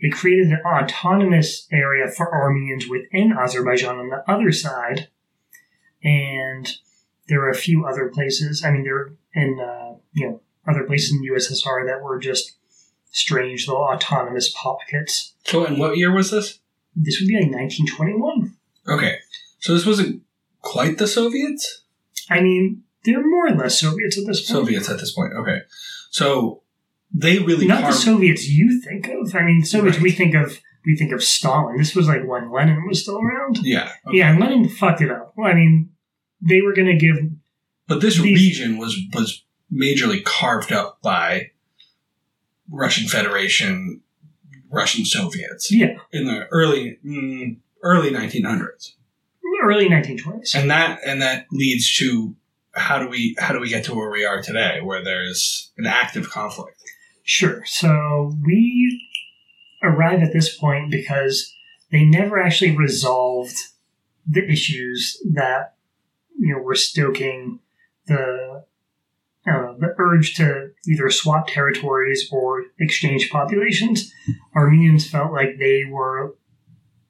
[0.00, 5.08] It created an autonomous area for Armenians within Azerbaijan on the other side.
[6.02, 6.68] And
[7.28, 8.64] there were a few other places.
[8.64, 12.18] I mean, there were in, uh, you know, other places in the USSR that were
[12.18, 12.56] just
[13.10, 15.34] strange little autonomous pockets.
[15.44, 16.58] So, and what year was this?
[16.96, 18.56] This would be like 1921.
[18.88, 19.18] Okay,
[19.58, 20.22] so this wasn't
[20.60, 21.82] quite the Soviets.
[22.28, 24.66] I mean, they're more or less Soviets at this point.
[24.66, 25.32] Soviets at this point.
[25.34, 25.60] Okay,
[26.10, 26.59] so
[27.12, 29.34] they really Not the Soviets you think of.
[29.34, 30.04] I mean, Soviets Right.
[30.04, 31.76] we think of we think of Stalin.
[31.76, 33.58] This was like when Lenin was still around.
[33.62, 34.18] Yeah, okay.
[34.18, 35.32] Yeah, and Lenin fucked it up.
[35.36, 35.90] Well, I mean,
[36.40, 37.16] they were going to give
[37.86, 41.50] But this These- region was was majorly carved up by
[42.70, 44.00] Russian Federation,
[44.70, 48.92] Russian Soviets yeah in the early mm, early 1900s,
[49.64, 50.54] early 1920s.
[50.54, 52.34] and that and that leads to
[52.72, 55.86] how do we how do we get to where we are today, where there's an
[55.86, 56.79] active conflict?
[57.22, 57.62] Sure.
[57.66, 59.08] So we
[59.82, 61.54] arrive at this point because
[61.90, 63.56] they never actually resolved
[64.28, 65.74] the issues that
[66.38, 67.60] you know were stoking
[68.06, 68.64] the
[69.46, 74.12] I the urge to either swap territories or exchange populations.
[74.54, 76.36] Armenians felt like they were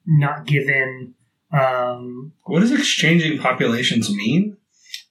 [0.07, 1.15] not given.
[1.53, 4.57] Um, What does exchanging populations mean?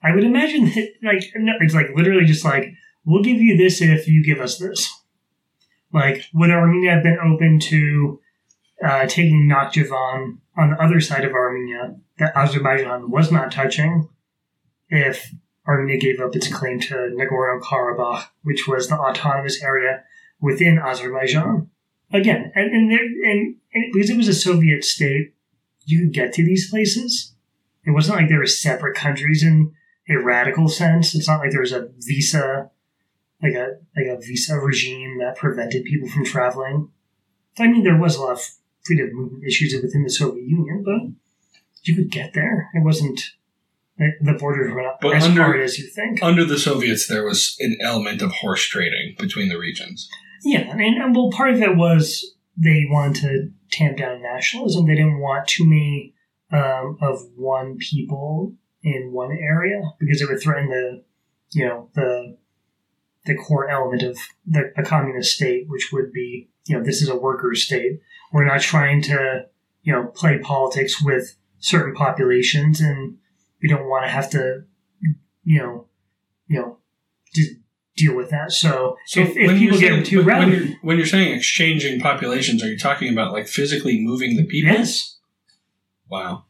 [0.02, 2.72] I would imagine that, like no, it's like literally just like
[3.06, 4.94] we'll give you this if you give us this.
[5.92, 8.20] Like would Armenia have been open to
[8.84, 14.10] uh, taking Nakhchivan on the other side of Armenia that Azerbaijan was not touching
[14.90, 15.34] if
[15.68, 20.04] Armenia gave up its claim to Nagorno Karabakh, which was the autonomous area
[20.42, 21.70] within Azerbaijan.
[22.12, 25.34] Again, and and, there, and, and because it was a Soviet state,
[25.86, 27.36] you could get to these places.
[27.86, 29.74] It wasn't like there were separate countries in
[30.10, 31.14] a radical sense.
[31.14, 32.72] It's not like there was a visa,
[33.42, 36.90] like a like a visa regime that prevented people from traveling.
[37.58, 38.42] I mean, there was a lot of
[38.84, 41.12] freedom of movement issues within the Soviet Union, but
[41.84, 42.70] you could get there.
[42.74, 43.22] It wasn't
[43.98, 46.24] the borders were not But as under- hard as you think.
[46.24, 50.10] Under the Soviets, there was an element of horse trading between the regions.
[50.44, 54.88] Yeah, I mean, and well, part of it was they wanted to tamp down nationalism.
[54.88, 56.14] They didn't want too many
[56.52, 61.04] um, of one people in one area because it would threaten the,
[61.52, 62.38] you know, the
[63.26, 67.10] the core element of the a communist state, which would be, you know, this is
[67.10, 68.00] a worker state.
[68.32, 69.46] We're not trying to,
[69.82, 73.18] you know, play politics with certain populations, and
[73.62, 74.64] we don't want to have to,
[75.44, 75.88] you know,
[76.48, 76.78] you know,
[77.98, 78.52] deal with that.
[78.52, 82.64] So, if, if when people get too when rowdy, you're, when you're saying exchanging populations,
[82.64, 84.74] are you talking about like physically moving the people?
[84.74, 85.18] yes,
[86.10, 86.46] Wow.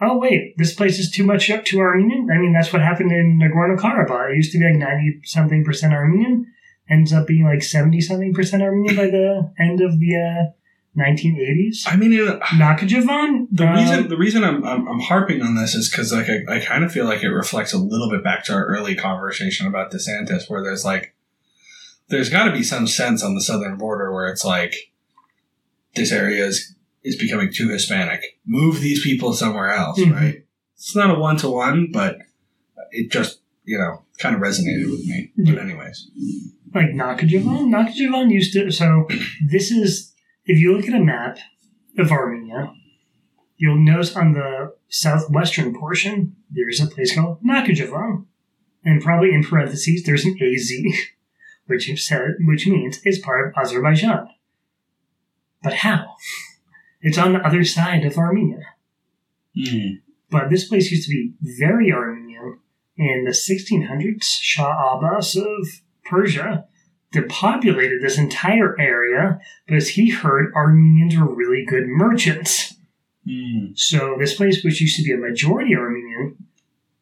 [0.00, 2.28] Oh wait, this place is too much up to Armenian.
[2.32, 4.32] I mean, that's what happened in Nagorno Karabakh.
[4.32, 6.46] It used to be like ninety something percent Armenian,
[6.88, 10.52] ends up being like seventy something percent Armenian by the end of the uh,
[10.94, 11.84] nineteen eighties.
[11.88, 12.40] I mean, it,
[13.50, 16.56] the uh, reason the reason I'm, I'm I'm harping on this is because like I,
[16.56, 19.66] I kind of feel like it reflects a little bit back to our early conversation
[19.66, 21.14] about DeSantis, where there's like
[22.08, 24.92] there's got to be some sense on the southern border where it's like
[25.94, 26.74] this area is
[27.08, 28.22] is becoming too Hispanic.
[28.46, 30.12] Move these people somewhere else, Mhm.
[30.12, 30.44] right?
[30.74, 32.18] It's not a one to one, but
[32.92, 35.32] it just you know kind of resonated with me.
[35.36, 36.10] But anyways,
[36.74, 37.68] like Nakhichevan.
[37.74, 38.70] Nakhichevan used to.
[38.70, 39.06] So
[39.44, 40.12] this is
[40.46, 41.38] if you look at a map
[41.98, 42.72] of Armenia,
[43.56, 48.24] you'll notice on the southwestern portion there's a place called Nakhichevan,
[48.84, 50.70] and probably in parentheses there's an AZ,
[51.66, 54.28] which said which means it's part of Azerbaijan.
[55.62, 56.14] But how?
[57.00, 58.64] It's on the other side of Armenia.
[60.30, 62.58] But this place used to be very Armenian.
[62.96, 65.68] In the 1600s, Shah Abbas of
[66.04, 66.66] Persia
[67.12, 72.74] depopulated this entire area because he heard Armenians were really good merchants.
[73.26, 73.68] Hmm.
[73.74, 76.36] So this place, which used to be a majority Armenian,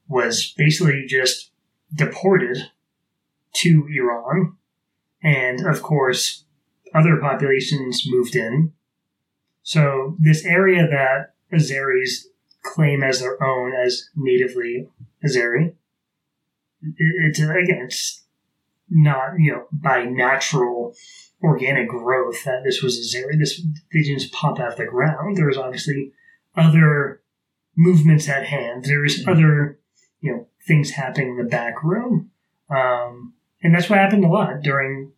[0.08, 1.50] was basically just
[1.94, 2.70] deported
[3.54, 4.56] to Iran.
[5.22, 6.44] And of course,
[6.94, 8.72] other populations moved in.
[9.66, 12.26] So this area that Azeris
[12.62, 14.88] claim as their own as natively
[15.24, 15.74] Azeri,
[16.82, 18.22] it- it's again, it's
[18.88, 20.94] not you know by natural
[21.42, 23.36] organic growth that this was Azeri.
[23.36, 23.60] This
[23.92, 25.36] they didn't just pop out of the ground.
[25.36, 26.12] There was obviously
[26.56, 27.20] other
[27.76, 28.84] movements at hand.
[28.84, 29.32] There was Mhm.
[29.32, 29.78] other
[30.20, 32.30] you know things happening in the back room,
[32.70, 35.10] um, and that's what happened a lot during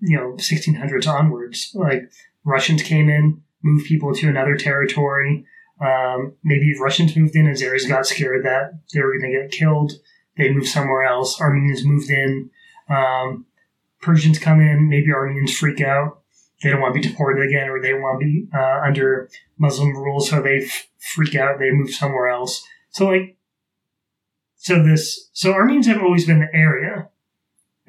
[0.00, 1.70] you know 1600s onwards.
[1.72, 2.10] Like
[2.44, 5.44] Russians came in, moved people to another territory.
[5.80, 9.92] Um, maybe Russians moved in, Azeris got scared that they were going to get killed.
[10.36, 11.40] They moved somewhere else.
[11.40, 12.50] Armenians moved in.
[12.88, 13.46] Um,
[14.00, 14.88] Persians come in.
[14.88, 16.20] Maybe Armenians freak out.
[16.62, 19.96] They don't want to be deported again, or they want to be uh, under Muslim
[19.96, 21.58] rule, so they f- freak out.
[21.58, 22.64] They move somewhere else.
[22.90, 23.36] So like,
[24.56, 27.08] so this, so Armenians have always been the area.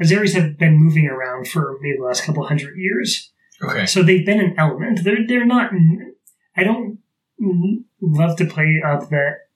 [0.01, 3.31] Azeris have been moving around for maybe the last couple hundred years.
[3.61, 3.85] Okay.
[3.85, 5.03] So they've been an element.
[5.03, 5.71] They're they're not.
[6.55, 6.99] I don't
[8.01, 9.47] love to play up that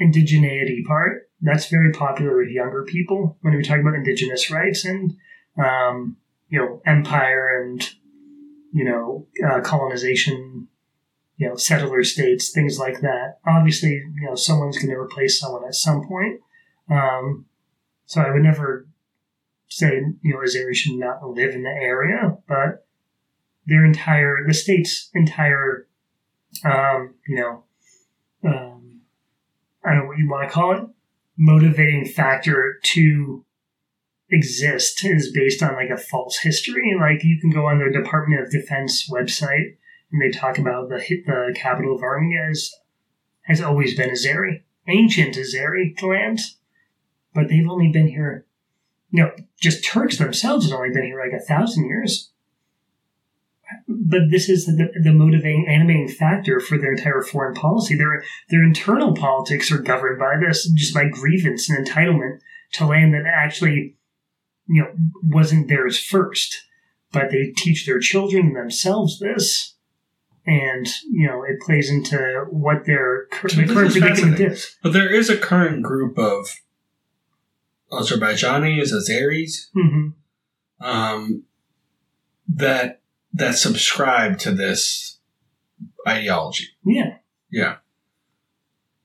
[0.00, 1.28] indigeneity part.
[1.40, 5.16] That's very popular with younger people when we talk about indigenous rights and
[5.58, 6.16] um,
[6.48, 7.82] you know empire and
[8.72, 10.68] you know uh, colonization.
[11.36, 13.38] You know, settler states, things like that.
[13.44, 16.40] Obviously, you know, someone's going to replace someone at some point.
[16.88, 17.46] Um,
[18.06, 18.86] so I would never
[19.76, 22.86] say you know Azeri should not live in the area, but
[23.66, 25.86] their entire the state's entire
[26.64, 27.64] um, you know
[28.44, 29.00] um,
[29.84, 30.88] I don't know what you want to call it
[31.36, 33.44] motivating factor to
[34.30, 36.94] exist is based on like a false history.
[36.98, 39.76] Like you can go on the Department of Defense website
[40.10, 42.74] and they talk about the the capital of Armenia is,
[43.42, 46.40] has always been Azeri, ancient Azeri land,
[47.34, 48.46] but they've only been here
[49.14, 52.32] you know, just Turks themselves have only been here like a thousand years.
[53.86, 57.96] But this is the, the motivating, animating factor for their entire foreign policy.
[57.96, 62.40] Their their internal politics are governed by this, just by grievance and entitlement
[62.72, 63.94] to land that actually,
[64.66, 64.90] you know,
[65.22, 66.64] wasn't theirs first.
[67.12, 69.76] But they teach their children themselves this.
[70.46, 74.76] and you know it plays into what their So the current predicament is.
[74.82, 76.48] But there is a current group of
[78.00, 80.10] Azerbaijanis, Azeris, hmm
[80.80, 81.44] um,
[82.48, 83.00] that
[83.32, 85.18] that subscribe to this
[86.06, 86.68] ideology.
[86.84, 87.16] Yeah.
[87.50, 87.76] Yeah.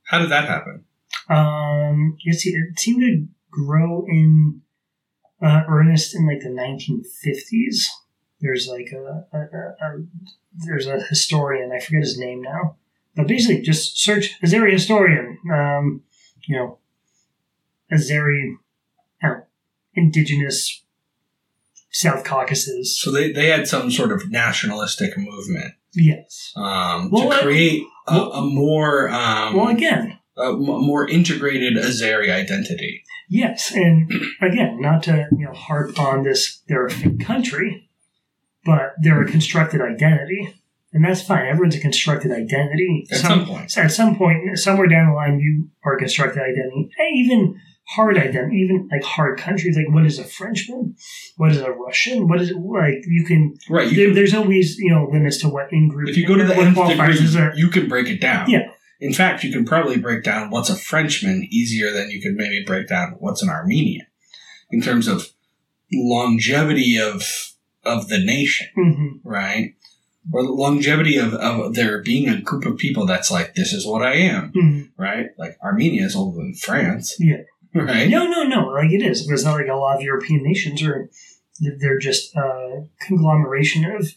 [0.03, 0.85] How did that happen?
[1.29, 4.61] Um, you see, it seemed to grow in
[5.41, 7.85] uh, earnest in like the 1950s.
[8.41, 10.03] There's like a, a, a, a
[10.55, 12.77] there's a historian I forget his name now,
[13.15, 15.37] but basically just search Azeri historian.
[15.51, 16.03] Um,
[16.45, 16.79] you know,
[17.91, 18.55] Azeri,
[19.99, 20.83] indigenous
[21.91, 22.99] South Caucasus.
[22.99, 26.53] So they, they had some sort of nationalistic movement Yes.
[26.55, 31.73] um, Well, to create a, well- a more um, Well, again, a m- more integrated
[31.75, 33.03] Azeri identity.
[33.27, 37.89] Yes, and again, not to you know harp on this, they're a fake country,
[38.65, 40.55] but they're a constructed identity,
[40.93, 41.45] and that's fine.
[41.47, 43.05] Everyone's a constructed identity.
[43.11, 43.77] At some point.
[43.77, 46.89] at some point, somewhere down the line, you are a constructed identity.
[46.97, 47.59] Hey, even
[47.95, 49.75] hard identity, even like hard countries.
[49.75, 50.95] Like, what is a Frenchman?
[51.37, 52.27] What is a Russian?
[52.27, 53.03] What is it like?
[53.07, 53.57] You can.
[53.69, 53.89] Right.
[53.89, 56.09] You There, can, there's always you know limits to what in group.
[56.09, 58.49] if you go to the nth degree, you can break it down.
[58.49, 58.71] Yeah.
[59.01, 62.63] In fact, you can probably break down what's a Frenchman easier than you could maybe
[62.65, 64.05] break down what's an Armenian
[64.71, 65.29] in terms of
[65.93, 67.23] longevity of
[67.85, 69.19] of the nation, Mhm.
[69.23, 69.73] right?
[70.31, 73.87] Or the longevity of, of there being a group of people that's like, this is
[73.87, 74.89] what I am, Mhm.
[74.97, 75.27] right?
[75.37, 77.37] Like Armenia is older than France, Yeah.
[77.73, 78.09] Right?
[78.09, 78.67] No, no, no.
[78.67, 79.29] Like it is.
[79.29, 81.09] It's not like a lot of European nations are.
[81.79, 84.07] They're just a conglomeration of,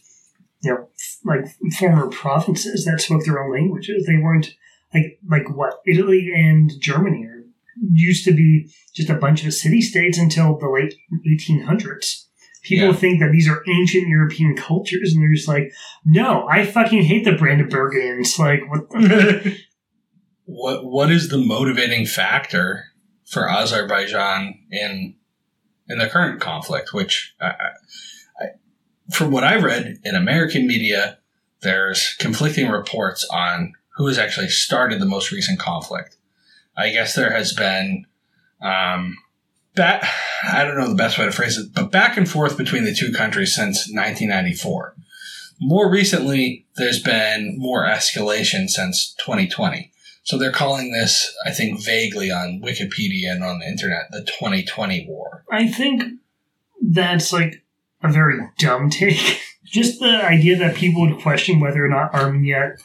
[0.61, 0.87] you know,
[1.25, 1.45] like
[1.77, 4.05] former provinces that spoke their own languages.
[4.05, 4.55] They weren't
[4.93, 7.43] like like what Italy and Germany are
[7.91, 10.93] used to be just a bunch of city states until the late
[11.27, 12.25] 1800s.
[12.61, 12.93] People Yeah.
[12.93, 15.73] think that these are ancient European cultures, and they're just like,
[16.05, 18.39] no, I fucking hate the Brandenburgians.
[18.39, 18.87] Like, what
[20.45, 22.85] what what is the motivating factor
[23.33, 25.15] for Azerbaijan in
[25.87, 26.93] in the current conflict?
[26.93, 27.53] Which, I,
[28.39, 28.45] I,
[29.11, 31.17] from what I read in American media,
[31.61, 36.17] there's conflicting reports on who has actually started the most recent conflict.
[36.75, 38.05] I guess there has been,
[38.61, 39.17] um,
[39.75, 40.03] back,
[40.43, 42.95] I don't know the best way to phrase it, but back and forth between the
[42.95, 44.95] two countries since 1994.
[45.59, 49.92] More recently, there's been more escalation since 2020.
[50.23, 55.05] So they're calling this, I think, vaguely on Wikipedia and on the internet, the 2020
[55.07, 55.43] war.
[55.51, 56.03] I think
[56.81, 57.63] that's like
[58.01, 59.41] a very dumb take.
[59.65, 62.75] Just the idea that people would question whether or not Armenia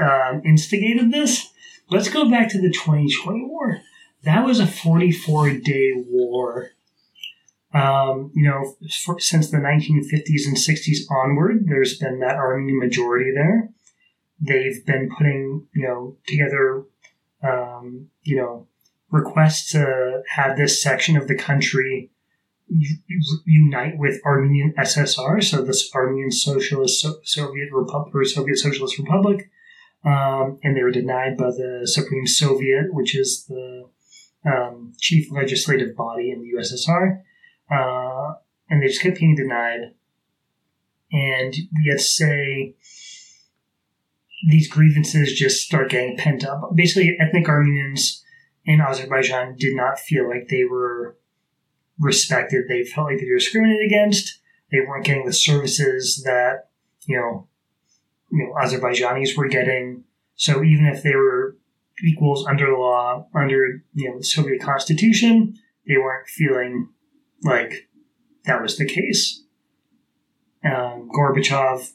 [0.00, 1.50] um, instigated this.
[1.90, 3.80] Let's go back to the 2020 war.
[4.24, 6.70] That was a 44 day war.
[7.74, 8.74] Um, you know,
[9.04, 13.70] for, since the 1950s and 60s onward, there's been that Armenian majority there.
[14.42, 16.84] They've been putting, you know, together,
[17.42, 18.66] um, you know,
[19.10, 22.10] requests to have this section of the country
[23.44, 29.50] unite with Armenian SSR, so this Armenian Socialist so- Soviet Republic or Soviet Socialist Republic,
[30.04, 33.88] um, and they were denied by the Supreme Soviet, which is the
[34.44, 37.22] um, chief legislative body in the USSR,
[37.70, 38.34] uh,
[38.68, 39.94] and they just kept being denied.
[41.12, 42.74] And yet, say
[44.48, 46.70] these grievances just start getting pent up.
[46.74, 48.22] Basically, ethnic Armenians
[48.64, 51.16] in Azerbaijan did not feel like they were
[51.98, 52.64] respected.
[52.68, 54.40] They felt like they were discriminated against.
[54.70, 56.68] They weren't getting the services that
[57.06, 57.48] you know,
[58.30, 60.04] you know, Azerbaijanis were getting.
[60.34, 61.56] So even if they were
[62.04, 65.54] equals under the law, under you know the Soviet constitution,
[65.86, 66.88] they weren't feeling
[67.42, 67.88] like
[68.44, 69.42] that was the case.
[70.64, 71.90] Um, Gorbachev,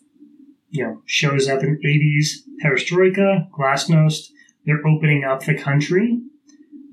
[0.78, 4.30] you know, shows up in the 80s, perestroika, glasnost.
[4.64, 6.22] They're opening up the country.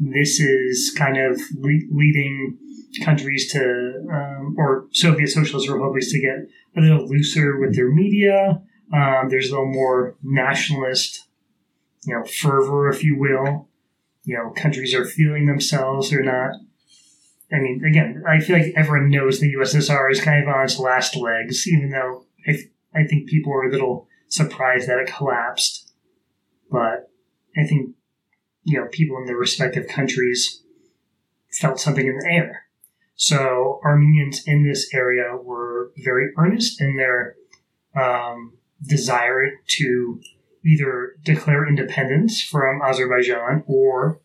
[0.01, 2.57] This is kind of le- leading
[3.05, 8.62] countries to, um, or Soviet socialist republics to get a little looser with their media.
[8.91, 11.28] Um, there's a little more nationalist,
[12.07, 13.68] you know, fervor, if you will.
[14.24, 16.09] You know, countries are feeling themselves.
[16.09, 16.53] They're not.
[17.53, 20.78] I mean, again, I feel like everyone knows the USSR is kind of on its
[20.78, 22.57] last legs, even though I,
[22.95, 25.92] I think people were a little surprised that it collapsed.
[26.70, 27.11] But
[27.57, 27.95] I think,
[28.62, 30.62] you know, people in their respective countries
[31.53, 32.62] felt something in the air.
[33.14, 37.36] So Armenians in this area were very earnest in their
[37.95, 38.55] um,
[38.86, 40.20] desire to
[40.64, 44.20] either declare independence from Azerbaijan or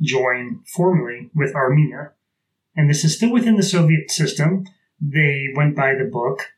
[0.00, 2.12] join formally with Armenia.
[2.74, 4.66] And this is still within the Soviet system.
[5.00, 6.52] They went by the book.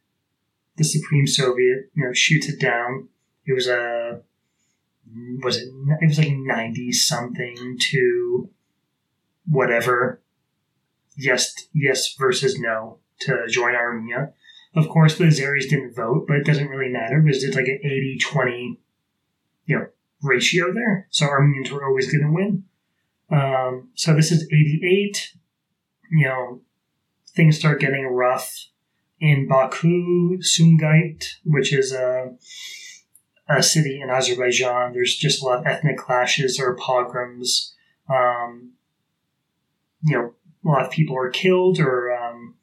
[0.81, 3.11] The Supreme Soviet, you know, shoots it down.
[3.45, 4.23] it was a
[5.45, 5.69] was it
[6.01, 8.49] it was like ninety something to
[9.47, 10.23] whatever
[11.19, 14.33] yes yes versus no to join Armenia.
[14.75, 17.81] Of course, the Azeris didn't vote, but it doesn't really matter because it's like an
[17.85, 18.79] 80-20,
[19.67, 19.87] you know,
[20.23, 21.09] ratio there.
[21.11, 22.65] So Armenians were always going to win.
[23.31, 25.35] Um, so this is 88.
[26.13, 26.61] You know,
[27.35, 28.71] things start getting rough
[29.21, 32.33] in Baku, Sumgait, which is a,
[33.49, 34.93] a city in Azerbaijan.
[34.93, 37.75] There's just a lot of ethnic clashes or pogroms.
[38.09, 38.73] Um,
[40.03, 42.55] you know, a lot of people are killed or um,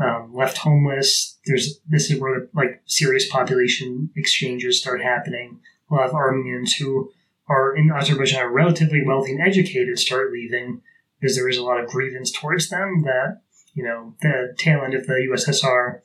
[0.00, 1.38] um, left homeless.
[1.46, 5.60] There's this is where like serious population exchanges start happening.
[5.90, 7.10] A lot of Armenians who
[7.48, 10.82] are in Azerbaijan are relatively wealthy and educated start leaving
[11.18, 13.40] because there is a lot of grievance towards them that
[13.74, 16.00] you know the tail end of the USSR,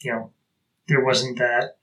[0.00, 0.30] you know,
[0.88, 1.76] there wasn't that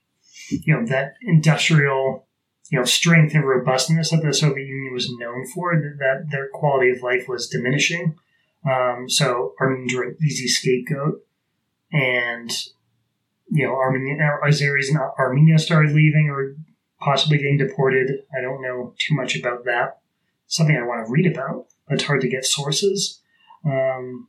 [0.49, 2.27] you know that industrial
[2.69, 5.75] you know strength and robustness that the Soviet Union was known for.
[5.75, 8.15] That their quality of life was diminishing.
[8.69, 11.25] Um, so Armenians were an easy scapegoat,
[11.91, 12.51] and
[13.49, 16.55] you know Armenia, Azeris in Armenia started leaving or
[16.99, 18.23] possibly getting deported.
[18.37, 19.99] I don't know too much about that.
[20.47, 23.21] Something I want to read about, but it's hard to get sources.
[23.65, 24.27] Um,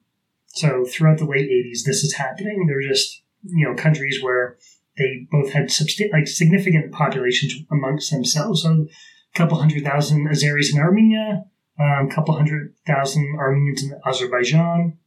[0.53, 2.67] so throughout the late '80s, this is happening.
[2.67, 4.59] They're just you know countries where
[4.99, 8.63] they both had subst- like significant populations amongst themselves.
[8.63, 8.87] So
[9.35, 11.45] a couple hundred thousand Azeris in Armenia,
[11.79, 14.99] um, a couple hundred thousand Armenians in Azerbaijan.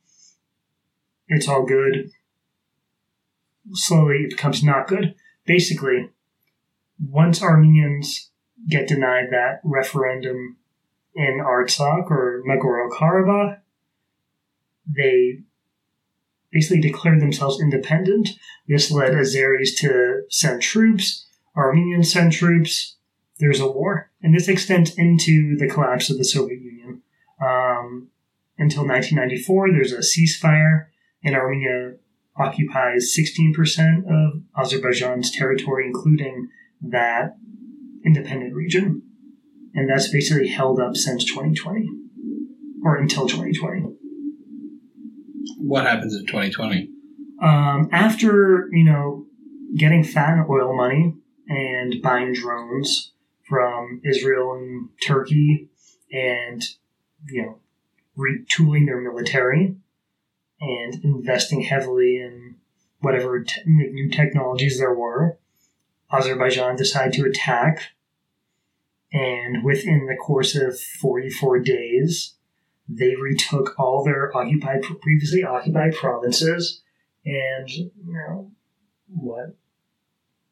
[1.28, 2.10] It's all good.
[3.74, 5.16] Slowly, it becomes not good.
[5.46, 6.10] Basically,
[7.00, 8.32] once Armenians
[8.70, 10.58] get denied that referendum
[11.16, 13.60] in Artsakh or Nagorno Karabakh,
[14.88, 15.40] they
[16.52, 18.30] basically declared themselves independent.
[18.68, 21.26] This led Azeris to send troops,
[21.56, 22.98] Armenians send troops.
[23.40, 24.12] There's a war.
[24.22, 27.02] And this extends into the collapse of the Soviet Union.
[27.42, 28.10] Um,
[28.58, 30.88] until 1994, there's a ceasefire,
[31.24, 31.96] and Armenia
[32.38, 36.50] occupies 16% of Azerbaijan's territory, including
[36.82, 37.36] that
[38.06, 39.04] independent region.
[39.76, 41.90] And that's basically held up since 2020,
[42.86, 43.93] or until 2020.
[45.66, 46.90] What happens in 2020?
[47.42, 49.26] Um, after, you know,
[49.78, 51.16] getting fat in oil money
[51.48, 53.14] and buying drones
[53.48, 55.70] from Israel and Turkey
[56.12, 56.62] and,
[57.30, 57.60] you know,
[58.18, 59.78] retooling their military
[60.60, 62.56] and investing heavily in
[63.00, 65.38] whatever te- new technologies there were,
[66.12, 67.84] Azerbaijan decided to attack.
[69.14, 72.36] And within the course of 44 days,
[72.88, 76.82] they retook all their occupied, previously occupied provinces,
[77.26, 78.52] and you know
[79.08, 79.56] what,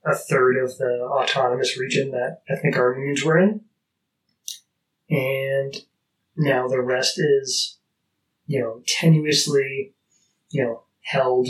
[0.06, 3.62] a third of the autonomous region that ethnic Armenians were in,
[5.10, 5.76] and
[6.38, 7.78] now the rest is,
[8.48, 9.92] you know, tenuously,
[10.50, 11.48] you know, held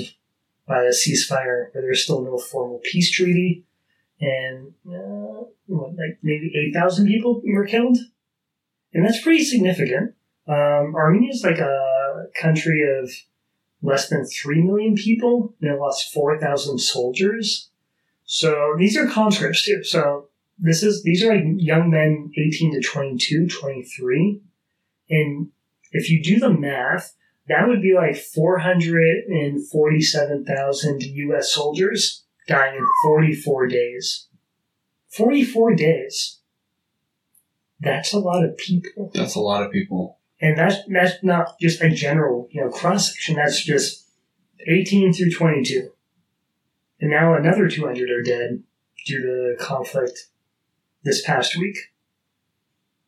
[0.67, 3.65] by a ceasefire where there's still no formal peace treaty,
[4.19, 7.97] and uh, what, like maybe eight thousand people were killed,
[8.93, 10.15] and that's pretty significant.
[10.47, 13.11] Um, Armenia is like a country of
[13.81, 17.69] less than 3 million people and it lost 4,000 soldiers.
[18.25, 19.83] So these are conscripts too.
[19.83, 20.27] So
[20.57, 24.41] this is, these are like young men 18 to 22, 23.
[25.09, 25.49] And
[25.91, 27.13] if you do the math,
[27.47, 34.29] that would be like 447,000 US soldiers dying in 44 days.
[35.09, 36.37] 44 days.
[37.79, 39.11] That's a lot of people.
[39.13, 40.19] That's a lot of people.
[40.41, 43.35] And that's that's not just a general, you know, cross section.
[43.35, 44.07] That's just
[44.67, 45.91] 18 through 22.
[46.99, 48.63] And now another 200 are dead
[49.05, 50.27] due to the conflict
[51.03, 51.77] this past week.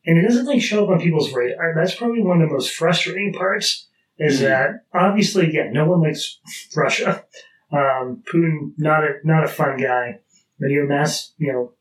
[0.06, 1.74] And it doesn't like show up on people's radar.
[1.74, 3.88] That's probably one of the most frustrating parts.
[4.16, 4.42] Is Mhm.
[4.44, 6.38] that obviously, yeah, no one likes
[6.76, 7.24] Russia.
[7.72, 10.20] Um, Putin, not a not a fun guy.
[10.60, 11.72] But you amass, you know,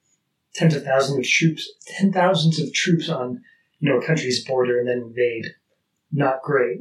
[0.56, 3.43] tens of thousands of troops, ten thousands of troops on
[3.84, 5.46] you know, a country's border and then invade.
[6.10, 6.80] Not great.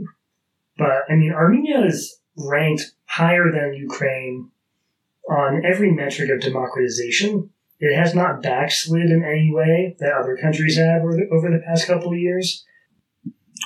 [0.78, 4.50] But, I mean, Armenia is ranked higher than Ukraine
[5.28, 7.50] on every metric of democratization.
[7.80, 11.60] It has not backslid in any way that other countries have over the, over the
[11.66, 12.64] past couple of years.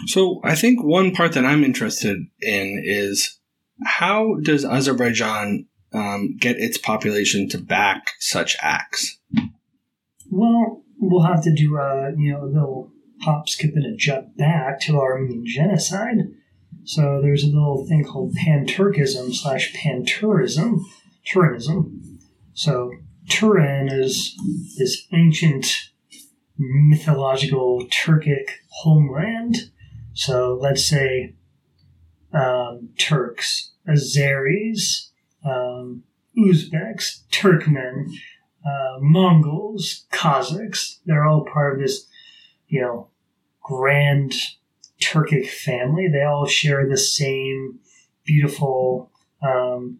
[0.07, 3.39] So I think one part that I'm interested in is
[3.85, 9.19] how does Azerbaijan um, get its population to back such acts?
[10.31, 14.81] Well, we'll have to do a, you know, a little hop, and a jump back
[14.81, 16.19] to Armenian genocide.
[16.85, 20.81] So there's a little thing called pan-Turkism slash pan-Turism,
[21.27, 22.01] Turanism.
[22.55, 22.93] So
[23.29, 24.37] Turan is
[24.79, 25.91] this ancient
[26.59, 29.71] mythological Turkic homeland.
[30.15, 31.35] So let's say
[32.33, 35.11] um, Turks, Azeris,
[35.45, 36.05] um,
[36.39, 38.07] Uzbeks, Turkmen,
[38.65, 40.99] uh, Mongols, Kazakhs.
[41.05, 42.07] They're all part of this,
[42.69, 43.09] you know,
[43.63, 44.35] grand
[45.01, 46.09] Turkic family.
[46.09, 47.81] They all share the same
[48.25, 49.11] beautiful
[49.43, 49.99] um,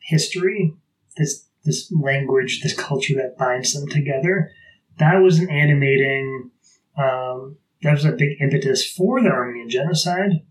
[0.00, 0.74] history,
[1.16, 4.50] this this language, this culture that binds them together.
[4.98, 6.50] That was an animating.
[6.96, 10.42] Um, that was a big impetus for the Armenian genocide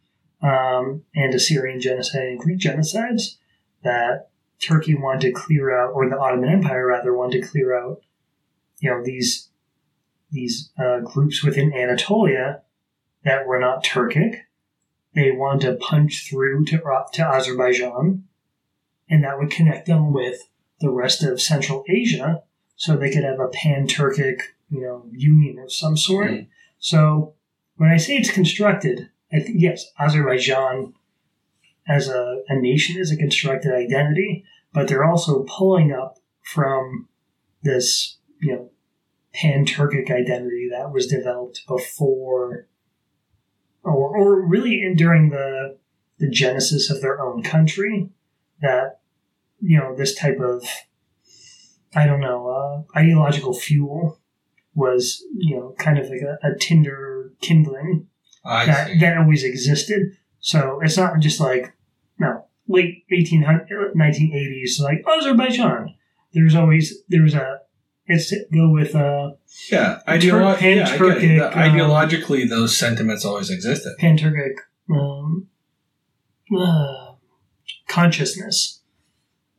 [0.42, 3.38] um, and Assyrian genocide and Greek genocides
[3.84, 4.30] that
[4.60, 8.02] Turkey wanted to clear out, or the Ottoman Empire rather wanted to clear out.
[8.80, 9.50] You know these
[10.32, 12.62] these uh, groups within Anatolia
[13.24, 14.42] that were not Turkic.
[15.16, 16.82] They wanted to punch through to
[17.14, 18.26] to Azerbaijan,
[19.10, 20.50] and that would connect them with
[20.80, 22.44] the rest of Central Asia,
[22.76, 26.30] so they could have a pan-Turkic, you know, union of some sort.
[26.30, 26.48] Mm.
[26.78, 27.34] So
[27.78, 30.94] when I say it's constructed, I think yes, Azerbaijan
[31.88, 37.08] as a, a nation is a constructed identity, but they're also pulling up from
[37.64, 38.70] this, you know,
[39.40, 42.68] pan-Turkic identity that was developed before,
[43.84, 45.78] or, or really in, during the
[46.20, 48.10] the genesis of their own country.
[48.62, 49.00] That
[49.60, 50.66] you know this type of
[51.96, 54.20] I don't know uh, ideological fuel
[54.74, 58.08] was you know kind of like a, a tinder kindling
[58.48, 59.00] I that, see.
[59.00, 60.18] that always existed.
[60.40, 61.74] So it's not just like,
[62.20, 65.96] no, late 1800, 1980s, like Azerbaijan.
[66.34, 67.60] There's always, there's a,
[68.08, 69.32] it's to go with, uh,
[69.72, 70.88] yeah, Tur- ideolo- yeah, I get it.
[70.98, 73.96] pan-Turkic, The- um, ideologically, those sentiments always existed.
[74.00, 74.56] pan-Turkic
[74.90, 75.48] um,
[76.58, 77.14] uh,
[77.88, 78.82] consciousness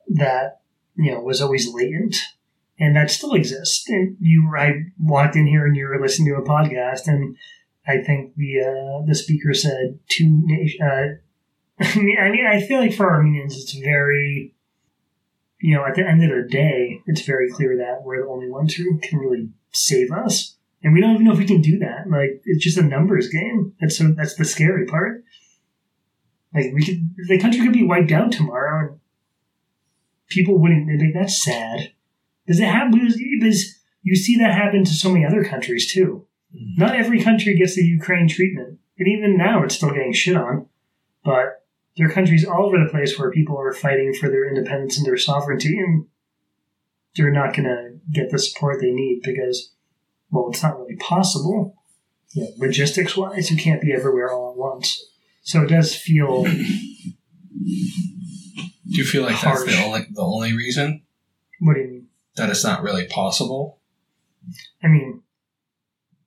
[0.09, 0.61] that,
[0.97, 2.17] you know, was always latent.
[2.81, 3.89] And that still exists.
[3.89, 7.37] And you, I walked in here and you were listening to a podcast, and
[7.89, 10.81] I think the uh, the speaker said two nation.
[10.87, 11.05] Uh,
[11.85, 11.97] I
[12.31, 14.55] mean, I feel like for Armenians, it's very,
[15.61, 18.49] you know, at the end of the day, it's very clear that we're the only
[18.49, 21.79] ones who can really save us, and we don't even know if we can do
[21.79, 22.09] that.
[22.09, 23.75] Like, it's just a numbers game.
[23.81, 25.25] That's so that's the scary part.
[26.55, 29.01] Like, we could, the country could be wiped out tomorrow, and
[30.29, 30.89] people wouldn't.
[30.89, 31.93] Like, that's sad.
[32.47, 32.93] Does it happen?
[32.93, 36.27] Because, you see that happen to so many other countries too.
[36.55, 36.79] Mm.
[36.79, 38.79] Not every country gets the Ukraine treatment.
[38.99, 40.67] And even now, it's still getting shit on.
[41.25, 41.58] But
[41.99, 45.07] there are countries all over the place where people are fighting for their independence and
[45.07, 46.07] their sovereignty, and
[47.17, 49.73] they're not going to get the support they need because,
[50.31, 51.75] well, it's not really possible.
[52.33, 55.05] You know, logistics wise, you can't be everywhere all at once.
[55.43, 56.45] So it does feel
[58.89, 61.03] Do you feel like that's the only the only reason
[61.61, 62.09] what do you mean?
[62.37, 63.81] that it's not really possible?
[64.83, 65.23] I mean,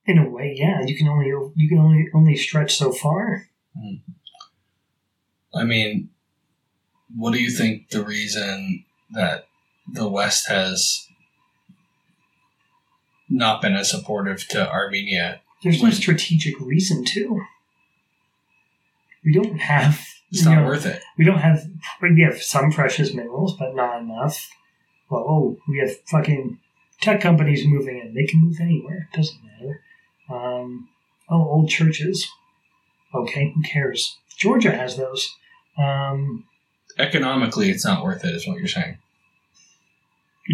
[0.04, 0.82] in a way, yeah.
[0.84, 3.48] You can only you can only only stretch so far.
[3.76, 3.94] Hmm.
[5.54, 6.10] I mean,
[7.16, 9.46] what do you think the reason that
[9.90, 11.08] the West has
[13.28, 15.40] not been as supportive to Armenia?
[15.62, 17.42] There's no strategic reason to.
[19.24, 20.04] We don't have.
[20.30, 21.02] It's not know, worth it.
[21.18, 21.68] We don't have.
[22.00, 24.50] We have some precious minerals, but not enough.
[25.10, 26.58] Well, oh, we have fucking
[27.00, 28.14] tech companies moving in.
[28.14, 29.08] They can move anywhere.
[29.12, 29.82] It doesn't matter.
[30.30, 30.88] Um,
[31.28, 32.28] oh, old churches.
[33.14, 34.18] Okay, who cares?
[34.36, 35.36] Georgia has those.
[35.78, 36.44] Um,
[36.98, 38.98] Economically, it's not worth it, is what you're saying.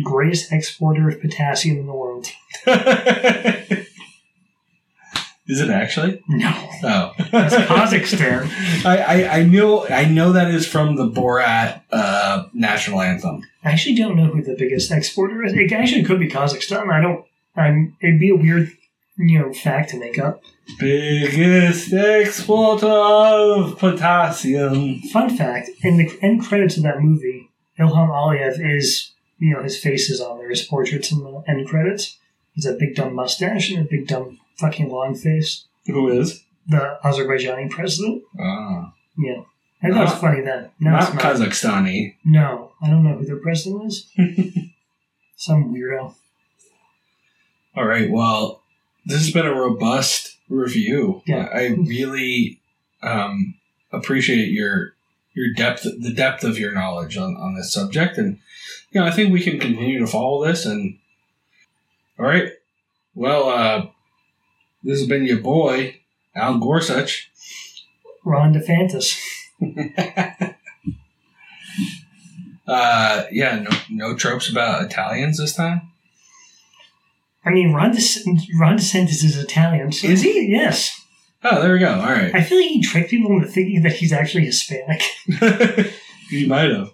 [0.05, 2.27] greatest exporter of potassium in the world.
[5.47, 6.23] is it actually?
[6.29, 8.49] No, Oh, that's Kazakhstan.
[8.85, 13.43] I, I I know I know that is from the Borat uh, national anthem.
[13.65, 15.53] I actually don't know who the biggest exporter is.
[15.55, 16.93] It actually could be Kazakhstan.
[16.93, 17.25] I don't.
[17.57, 17.97] I'm.
[18.01, 18.71] It'd be a weird,
[19.19, 20.43] you know, fact to make up.
[20.79, 25.01] Biggest exporter of potassium.
[25.13, 29.79] Fun fact: in the end credits of that movie, Ilham Aliyev is, you know, his
[29.79, 30.51] face is on there.
[30.51, 32.17] His portraits in the end credits.
[32.55, 35.65] He's a big dumb mustache and a big dumb fucking long face.
[35.87, 36.43] Who is?
[36.67, 38.25] The Azerbaijani president.
[38.39, 39.43] Ah, Yeah,
[39.83, 40.71] I thought it was funny then.
[40.81, 41.23] Not it's not.
[41.23, 42.17] Kazakhstani.
[42.25, 44.07] No, I don't know who their president is.
[45.37, 46.15] Some weirdo.
[47.77, 48.11] All right.
[48.11, 48.61] Well,
[49.09, 51.23] this has been a robust review.
[51.27, 51.49] Yeah.
[51.53, 52.61] I really
[53.03, 53.55] um,
[53.91, 54.93] appreciate your
[55.35, 58.39] your depth, the depth of your knowledge on, on this subject, and
[58.91, 60.67] you know, I think we can continue to follow this.
[60.67, 60.99] And
[62.19, 62.53] all right.
[63.15, 63.87] Well, uh,
[64.83, 66.01] this has been your boy
[66.35, 67.31] Al Gorsuch.
[68.25, 69.21] Ron DeFantis.
[72.69, 75.91] Uh, yeah, no, no tropes about Italians this time.
[77.49, 79.93] I mean, Ron, De- Ron DeSantis is Italian.
[79.93, 80.49] So Is he?
[80.51, 80.95] Yes.
[81.45, 81.95] Oh, there we go.
[81.95, 82.35] All right.
[82.35, 85.03] I feel like he tricked people into thinking that he's actually Hispanic.
[86.31, 86.91] you might have.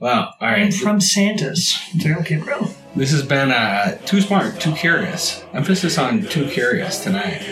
[0.00, 0.32] Wow.
[0.40, 1.78] All I'm from Santa's.
[2.04, 2.68] Okay, bro.
[2.96, 5.44] This has been uh, too smart, too curious.
[5.52, 7.42] Emphasis on too curious tonight.